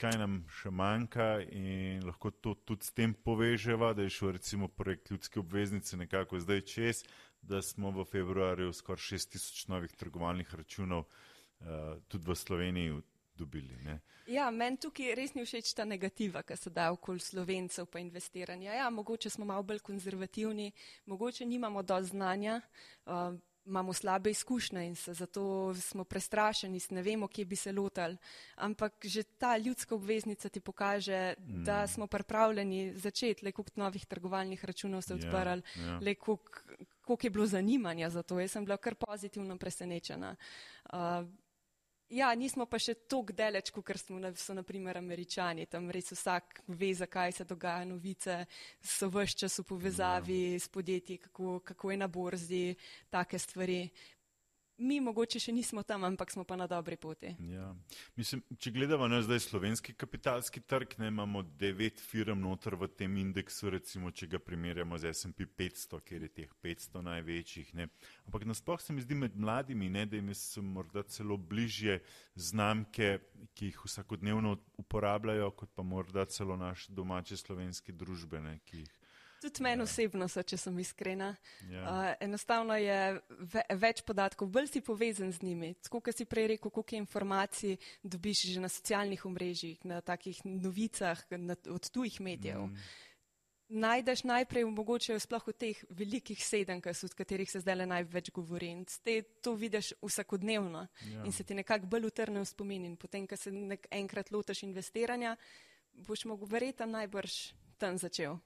[0.00, 4.68] Kaj nam še manjka in lahko to tudi s tem poveževa, da je šel recimo
[4.68, 7.02] projekt ljudske obveznice nekako zdaj čez,
[7.42, 13.00] da smo v februarju skoraj 6000 novih trgovalnih računov uh, tudi v Sloveniji
[13.36, 13.76] dobili.
[13.84, 14.00] Ne?
[14.26, 18.74] Ja, meni tukaj res ni všeč ta negativa, ki se da okoli slovencev pa investiranja.
[18.74, 20.72] Ja, mogoče smo malo bolj konzervativni,
[21.06, 22.60] mogoče nimamo do znanja.
[23.06, 23.36] Uh,
[23.66, 28.16] imamo slabe izkušnje in se zato smo prestrašeni, ne vemo, kje bi se lotali.
[28.56, 31.64] Ampak že ta ljudska obveznica ti pokaže, mm.
[31.64, 36.02] da smo pripravljeni začeti, le koliko novih trgovalnih računov ste ja, odprli, yeah, yeah.
[36.02, 38.40] le koliko je bilo zanimanja za to.
[38.40, 40.36] Jaz sem bila kar pozitivno presenečena.
[40.84, 40.98] Uh,
[42.06, 43.88] Ja, nismo pa še tako daleč, kot
[44.38, 45.64] so naprimer američani.
[45.66, 48.36] Tam res vsak ve, zakaj se dogaja novice,
[48.78, 50.60] so vse čas v povezavi ja.
[50.60, 52.76] s podjetji, kako, kako je na borzi,
[53.10, 53.80] take stvari.
[54.78, 57.32] Mi mogoče še nismo tam, ampak smo pa na dobri poti.
[57.48, 57.70] Ja.
[58.16, 63.16] Mislim, če gledamo na zdaj slovenski kapitalski trg, ne, imamo devet firm noter v tem
[63.20, 67.72] indeksu, recimo, če ga primerjamo z S&P 500, kjer je teh 500 največjih.
[67.78, 67.88] Ne.
[68.28, 72.00] Ampak nasploh se mi zdi med mladimi, ne, da jim so morda celo bližje
[72.34, 73.16] znamke,
[73.56, 79.02] ki jih vsakodnevno uporabljajo, kot pa morda celo naše domače slovenske družbe, ne, ki jih
[79.46, 79.84] Tudi meni ja.
[79.84, 81.28] osebno so, če sem iskrena.
[81.70, 81.82] Ja.
[81.86, 83.20] Uh, enostavno je
[83.52, 85.68] ve, več podatkov, bolj si povezan z njimi.
[85.86, 91.22] Tako, kot si prej rekel, koliko informacij dobiš že na socialnih omrežjih, na takih novicah
[91.38, 92.64] na, od tujih medijev.
[92.66, 92.88] Mm.
[93.68, 98.72] Najdeš najprej mogoče sploh v teh velikih sedenkah, od katerih se zdaj le največ govori.
[99.04, 101.22] Te to vidiš vsakodnevno ja.
[101.22, 102.90] in se ti nekako bolj utrne v spomin.
[102.90, 103.54] In potem, ko se
[103.90, 105.36] enkrat lotiš investiranja,
[106.02, 107.38] boš mogel verjeti najbrž
[107.78, 108.38] tam začel.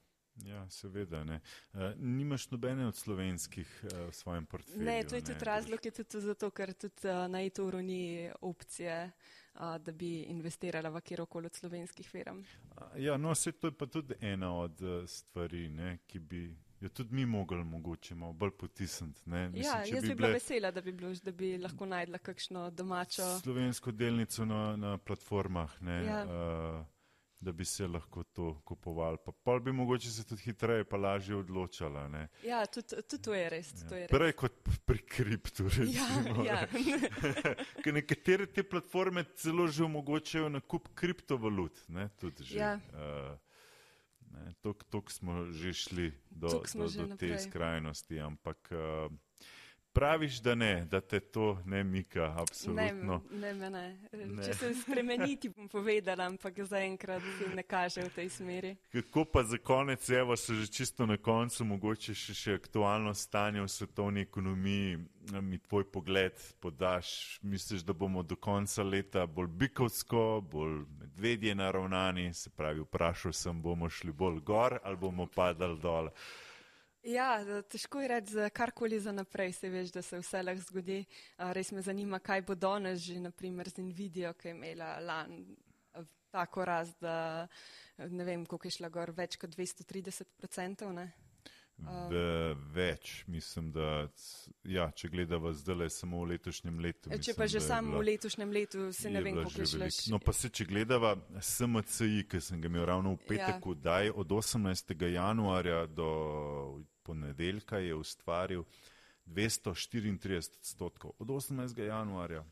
[0.44, 1.24] Ja, seveda.
[1.24, 1.40] Ne.
[1.72, 4.84] Uh, nimaš nobene od slovenskih uh, v svojem portfelju.
[4.84, 9.10] Ne, to je tudi razlog, je tudi zato, ker tudi uh, na ITOR-u ni opcije,
[9.54, 12.38] uh, da bi investirala v kjerkoli od slovenskih firm.
[12.38, 16.56] Uh, ja, no, se to je pa tudi ena od uh, stvari, ne, ki bi.
[16.80, 19.20] Jo tudi mi mogli mogoče malo bolj potisniti.
[19.24, 22.70] Mislim, ja, jaz bi, bi bila vesela, da bi, bilo, da bi lahko najdla kakšno
[22.70, 23.38] domačo.
[23.42, 25.82] Slovensko delnico na, na platformah.
[25.82, 26.24] Ne, ja.
[26.24, 26.86] uh,
[27.40, 29.18] da bi se lahko to kupovali.
[29.24, 32.08] Pa pol bi mogoče se tudi hitreje pa lažje odločala.
[32.08, 32.28] Ne?
[32.44, 33.72] Ja, tudi, tudi to je res.
[33.72, 33.88] Ja.
[33.88, 34.10] To je res.
[34.10, 35.64] Prej kot pri kriptu.
[35.64, 36.66] Recimo, ja,
[37.86, 37.92] ja.
[37.92, 41.80] nekatere te platforme celo že omogočajo nakup kriptovalut.
[41.88, 42.10] Ne,
[42.50, 42.76] ja.
[42.92, 43.38] uh,
[44.90, 49.12] Tok smo že šli do, do, do te skrajnosti, ampak uh,
[49.92, 53.22] Praviš, da ne, da te to ne mika, absolutno.
[53.30, 53.98] Ne, ne, ne.
[54.12, 54.44] ne.
[54.44, 58.70] Če se spremeniti, bom povedala, ampak zaenkrat se ne kaže v tej smeri.
[58.92, 63.64] Kako pa za konec, evo se že čisto na koncu, mogoče še, še aktualno stanje
[63.64, 65.00] v svetovni ekonomiji,
[65.42, 72.30] mi tvoj pogled podaš, misliš, da bomo do konca leta bolj bikovsko, bolj medvedje naravnani,
[72.34, 76.14] se pravi, vprašal sem, bomo šli bolj gor ali bomo padali dol.
[77.02, 80.98] Ja, težko je reči za karkoli za naprej, se veš, da se vse lahko zgodi.
[81.56, 85.40] Res me zanima, kaj bo danes že, naprimer, z Nvidijo, ki je imela lan
[86.30, 87.48] tako rast, da
[87.96, 91.00] ne vem, koliko je šla gor, več kot 230 odstotkov.
[92.74, 94.08] Več, mislim, da
[94.68, 97.10] ja, če gledamo zdaj samo v letošnjem letu.
[97.10, 99.88] Mislim, če pa že samo v letošnjem letu, se ne vem, kako je šlo.
[100.12, 103.76] No, pa se, če gledamo SMCI, ki sem ga imel ravno v petek, ja.
[103.88, 104.94] daj, od 18.
[105.14, 106.10] januarja do
[107.02, 108.64] ponedeljka je ustvaril
[109.26, 111.80] 234 odstotkov od 18.
[111.82, 112.44] januarja.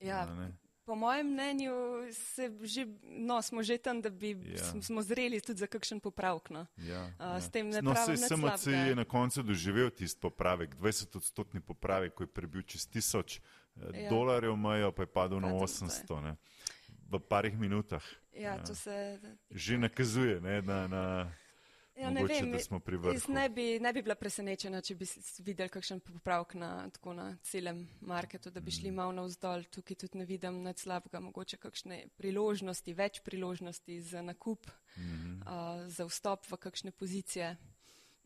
[0.00, 0.50] Ja,
[0.88, 1.72] po mojem mnenju
[2.64, 4.82] že, no, smo že tam, da bi ja.
[4.82, 6.50] smo zreli tudi za kakšen popravek.
[6.50, 6.66] No.
[6.76, 7.82] Ja, uh, ja.
[7.82, 12.62] no, se SMC je na koncu doživel tisti popravek, 20 odstotni popravek, ko je prebil
[12.62, 13.40] čez tisoč eh,
[13.94, 14.10] ja.
[14.10, 16.22] dolarjev, majo pa je padel na 800.
[16.24, 16.36] Ne.
[17.12, 18.04] V parih minutah.
[18.32, 18.74] Ja, ja.
[18.74, 19.20] Se,
[19.50, 20.88] že nakazuje ne, na.
[20.88, 21.04] na
[21.98, 25.06] Ja, ne Mogoče, vem, ne bi, ne bi bila presenečena, če bi
[25.42, 26.70] videli kakšen popravek na,
[27.16, 29.00] na celem marketu, da bi šli mm.
[29.00, 29.64] malo navzdol.
[29.74, 35.40] Tukaj tudi ne vidim nad slabega, mogoče kakšne priložnosti, več priložnosti za nakup, mm -hmm.
[35.42, 37.56] uh, za vstop v kakšne pozicije.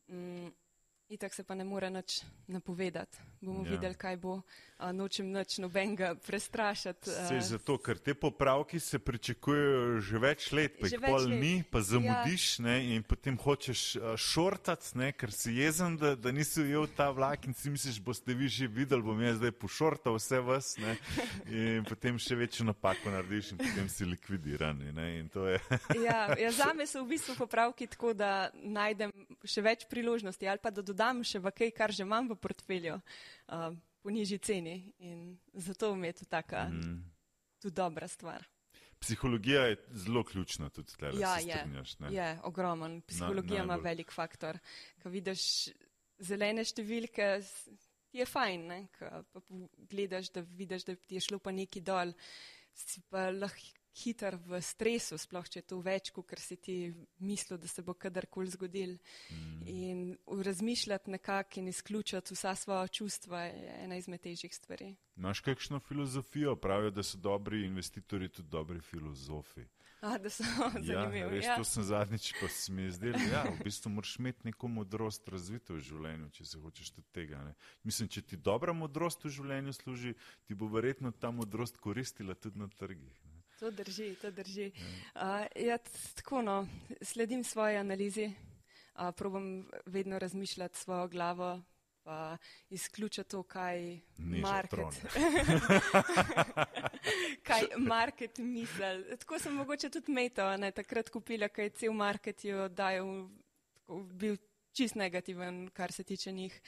[0.08, 0.52] Mm,
[1.12, 3.18] Itak se pa ne more nič napovedati.
[3.40, 3.70] Bomo ja.
[3.70, 4.38] videli, kaj bo.
[4.78, 7.10] A, nočem nič nobenega prestrašati.
[7.10, 11.40] Se zato, ker te popravki se pričakujejo že več let, pa jih pol let.
[11.42, 12.64] ni, pa zamudiš ja.
[12.64, 13.82] ne, in potem hočeš
[14.16, 18.48] šortati, ker si jezen, da, da nisi ujel ta vlak in si misliš, boste vi
[18.48, 20.96] že videli, bom jaz zdaj pošortal vse vas ne,
[21.52, 24.80] in potem še večjo napako narediš in potem si likvidiran.
[24.96, 25.06] Ne,
[26.00, 29.12] ja, ja, zame so v bistvu popravki tako, da najdem
[29.44, 32.38] še več priložnosti ali pa da dodam dodam še v kaj, kar že imam v
[32.38, 34.76] portfelju uh, po nižji ceni.
[35.02, 36.98] In zato mi je to taka mm.
[37.62, 38.46] tudi dobra stvar.
[39.02, 41.18] Psihologija je zelo ključna tudi tukaj.
[41.18, 41.58] Ja, je,
[42.14, 43.00] je ogromen.
[43.02, 44.60] Psihologija Na, ima velik faktor.
[45.02, 45.72] Ko vidiš
[46.22, 47.32] zelene številke,
[48.12, 49.42] ti je fajn, ko
[49.90, 52.14] gledaš, da vidiš, da ti je šlo pa neki dol,
[52.78, 56.76] si pa lahko hiter v stresu, sploh če je to več, kot si ti
[57.20, 58.96] mislil, da se bo kadarkoli zgodil.
[59.30, 59.66] Mm.
[59.66, 64.94] In razmišljati nekako in izključiti vsa svoja čustva je ena izmed težjih stvari.
[65.16, 66.56] Imáš kakšno filozofijo?
[66.56, 69.66] Pravijo, da so dobri investitorji tudi dobri filozofi.
[70.02, 70.42] A, da so
[70.82, 71.18] zanimivi.
[71.18, 71.56] Ja, res ja.
[71.56, 73.20] to sem zadnjič, pa se mi je zdelo.
[73.30, 77.38] Ja, v bistvu moraš imeti neko modrost razvito v življenju, če se hočeš tudi tega.
[77.46, 77.54] Ne.
[77.86, 80.16] Mislim, če ti dobra modrost v življenju služi,
[80.48, 83.14] ti bo verjetno ta modrost koristila tudi na trgih.
[83.30, 83.31] Ne.
[83.62, 84.72] To drži, to drži.
[85.14, 85.78] Uh, ja,
[86.14, 86.66] tako no,
[87.02, 88.32] sledim svoji analizi,
[88.94, 91.62] uh, probam vedno razmišljati svojo glavo,
[92.02, 92.36] pa
[92.70, 95.06] izključa to, kaj Niža market,
[97.46, 99.04] kaj market misel.
[99.18, 103.28] Tako sem mogoče tudi metal, ne takrat kupila, kaj cel market jo dajo,
[104.10, 104.36] bil
[104.72, 106.60] čist negativen, kar se tiče njih.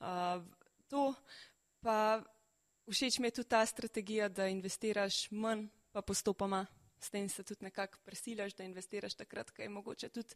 [0.00, 0.44] Uh,
[0.88, 1.14] to
[1.80, 2.20] pa
[2.90, 6.66] všeč mi je tudi ta strategija, da investiraš manj, pa postopoma.
[6.98, 10.34] S tem se tudi nekako prisilaš, da investiraš takrat, ko je mogoče tudi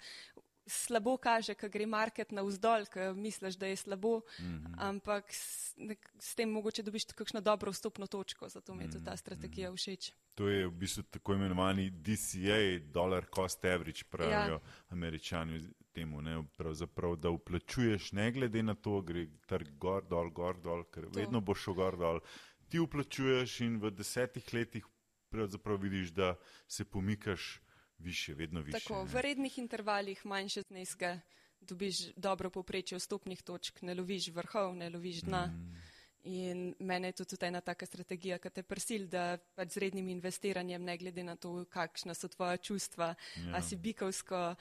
[0.68, 4.74] slabo kaže, ko gre market na vzdolj, ko misliš, da je slabo, mm -hmm.
[4.76, 9.04] ampak s, nek, s tem mogoče dobiš kakšno dobro vstopno točko, zato mi je tudi
[9.04, 9.76] ta mhm, strategija mhm.
[9.76, 10.12] všeč.
[10.34, 14.60] To je v bistvu tako imenovani DCA, dollar cost average, pravijo ja.
[14.88, 15.60] američani
[15.92, 20.84] temu, ne, pravzaprav, da uplačuješ ne glede na to, gre trg gor, dol, gor, dol,
[20.84, 21.20] ker to.
[21.20, 22.20] vedno bo šel gor, dol.
[22.68, 24.84] Ti uplačuješ in v desetih letih
[25.30, 26.34] pravzaprav vidiš, da
[26.68, 27.60] se pomikaš
[27.98, 28.78] više, vedno više.
[28.78, 31.20] Tako, v rednih intervalih manjše zneske
[31.60, 35.46] dobiš dobro poprečje vstopnih točk, ne loviš vrhov, ne loviš dna.
[35.46, 35.76] Mm.
[36.22, 40.82] In mene je tudi ena taka strategija, ki te prisil, da pač z rednim investiranjem,
[40.84, 43.54] ne glede na to, kakšna so tvoja čustva, ja.
[43.56, 44.54] a si bikovsko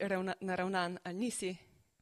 [0.00, 1.56] ravna, naravnan ali nisi,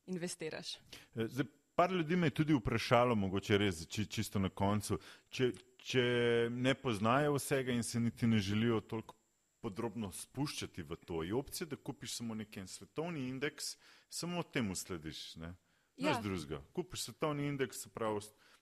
[0.06, 0.76] investiraš.
[1.14, 4.98] E, zdaj, par ljudi me je tudi vprašalo, mogoče res čisto na koncu,
[5.28, 5.50] če,
[5.86, 6.02] če
[6.50, 9.14] ne poznajo vsega in se niti ne želijo toliko
[9.62, 11.22] podrobno spuščati v to.
[11.22, 13.76] Je opcija, da kupiš samo neki svetovni indeks,
[14.10, 15.36] samo temu slediš.
[15.42, 15.54] Ne?
[15.96, 16.10] Ja.
[16.10, 16.60] Nič drugega.
[16.74, 18.20] Kupiš svetovni indeks, se pravi,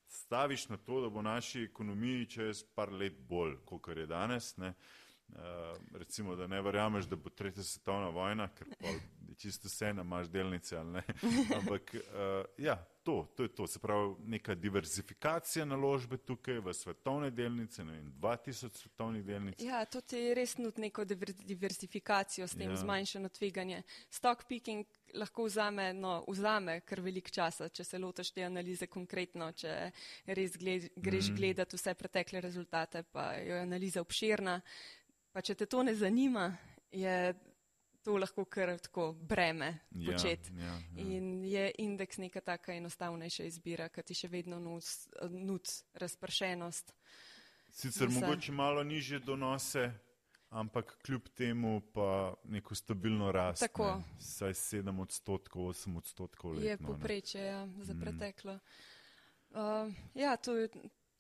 [0.09, 4.57] staviš na to, da bo naši ekonomiji čez par let bolj, kot je danes.
[4.57, 4.75] Ne?
[5.29, 8.89] Uh, recimo, da ne verjameš, da bo tretja svetovna vojna, ker pa
[9.39, 11.03] čisto vse, imaš delnice ali ne.
[11.59, 13.67] Ampak uh, ja, to, to je to.
[13.67, 19.63] Se pravi, neka diverzifikacija naložbe tukaj v svetovne delnice, ne vem, 2000 svetovnih delnic.
[19.63, 22.77] Ja, to ti je res nut neko diverzifikacijo s tem ja.
[22.77, 23.83] zmanjšano tveganje.
[24.11, 29.53] Stock picking lahko vzame, no, vzame kar velik časa, če se lotaš te analize konkretno,
[29.53, 29.91] če
[30.27, 31.37] res gled, greš mm.
[31.37, 34.61] gledati vse pretekle rezultate, pa je analiza obširna.
[35.35, 36.53] Pa če te to ne zanima,
[36.95, 37.35] je
[38.05, 40.53] to lahko kar tako breme ja, početi.
[40.55, 41.07] Ja, ja, ja.
[41.09, 46.95] In je indeks neka taka enostavnejša izbira, ker ti še vedno nud razpršenost.
[47.75, 48.21] Sicer vse.
[48.21, 49.89] mogoče malo niže donose,
[50.55, 53.67] ampak kljub temu pa neko stabilno rast.
[53.67, 53.97] Tako.
[53.99, 56.71] Ne, saj 7 odstotkov, 8 odstotkov letno.
[56.71, 58.01] Je poprečje ja, za mm.
[58.01, 58.59] preteklo.
[59.51, 60.69] Uh, ja, to je.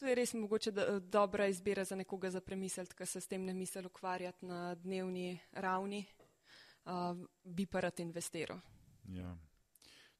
[0.04, 3.44] To je res mogoče da, dobra izbira za nekoga za premisliti, ker se s tem
[3.44, 6.04] ne misli ukvarjati na dnevni ravni
[6.84, 8.58] uh, bi pa rad investiral.
[9.08, 9.36] Ja.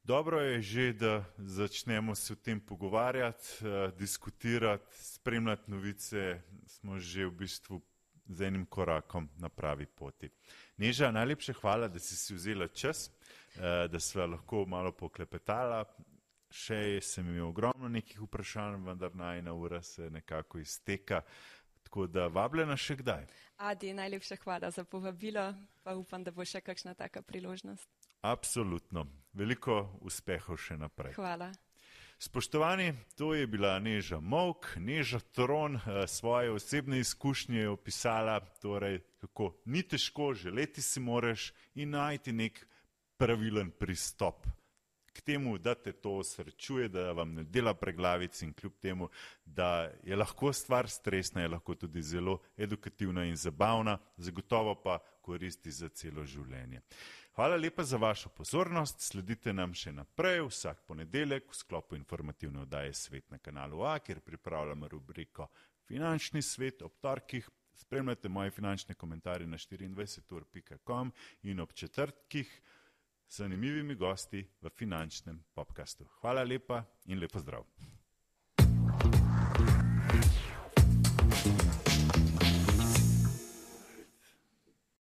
[0.03, 6.41] Dobro je že, da začnemo se o tem pogovarjati, uh, diskutirati, spremljati novice.
[6.65, 7.81] Smo že v bistvu
[8.25, 10.29] z enim korakom na pravi poti.
[10.77, 13.11] Neža, najlepše hvala, da si si vzela čas,
[13.55, 15.85] uh, da sva lahko malo poklepetala.
[16.51, 21.21] Še sem imel ogromno nekih vprašanj, vendar najna ura se nekako izteka.
[21.83, 23.27] Tako da vabljena še kdaj.
[23.57, 27.89] Adi, najlepša hvala za povabilo, pa upam, da bo še kakšna taka priložnost.
[28.25, 29.05] Absolutno.
[29.33, 31.13] Veliko uspehov še naprej.
[31.15, 31.51] Hvala.
[32.19, 39.01] Spoštovani, to je bila Neža Mok, Neža Tron, eh, svoje osebne izkušnje je opisala, torej
[39.19, 42.65] kako ni težko, želeti si moraš in najti nek
[43.17, 44.47] pravilen pristop
[45.15, 49.09] k temu, da te to srečuje, da vam ne dela preglavic in kljub temu,
[49.45, 55.71] da je lahko stvar stresna, je lahko tudi zelo edukativna in zabavna, zagotovo pa koristi
[55.71, 56.81] za celo življenje.
[57.35, 62.93] Hvala lepa za vašo pozornost, sledite nam še naprej vsak ponedeljek v sklopu informativne oddaje
[62.93, 65.49] Svet na kanalu A, kjer pripravljamo rubriko
[65.85, 67.49] Finančni svet ob torkih.
[67.75, 71.11] Spremljate moje finančne komentarje na 24.com
[71.43, 72.61] in ob četrtkih
[73.29, 76.05] zanimivimi gosti v finančnem podkastu.
[76.21, 77.65] Hvala lepa in lepo zdrav.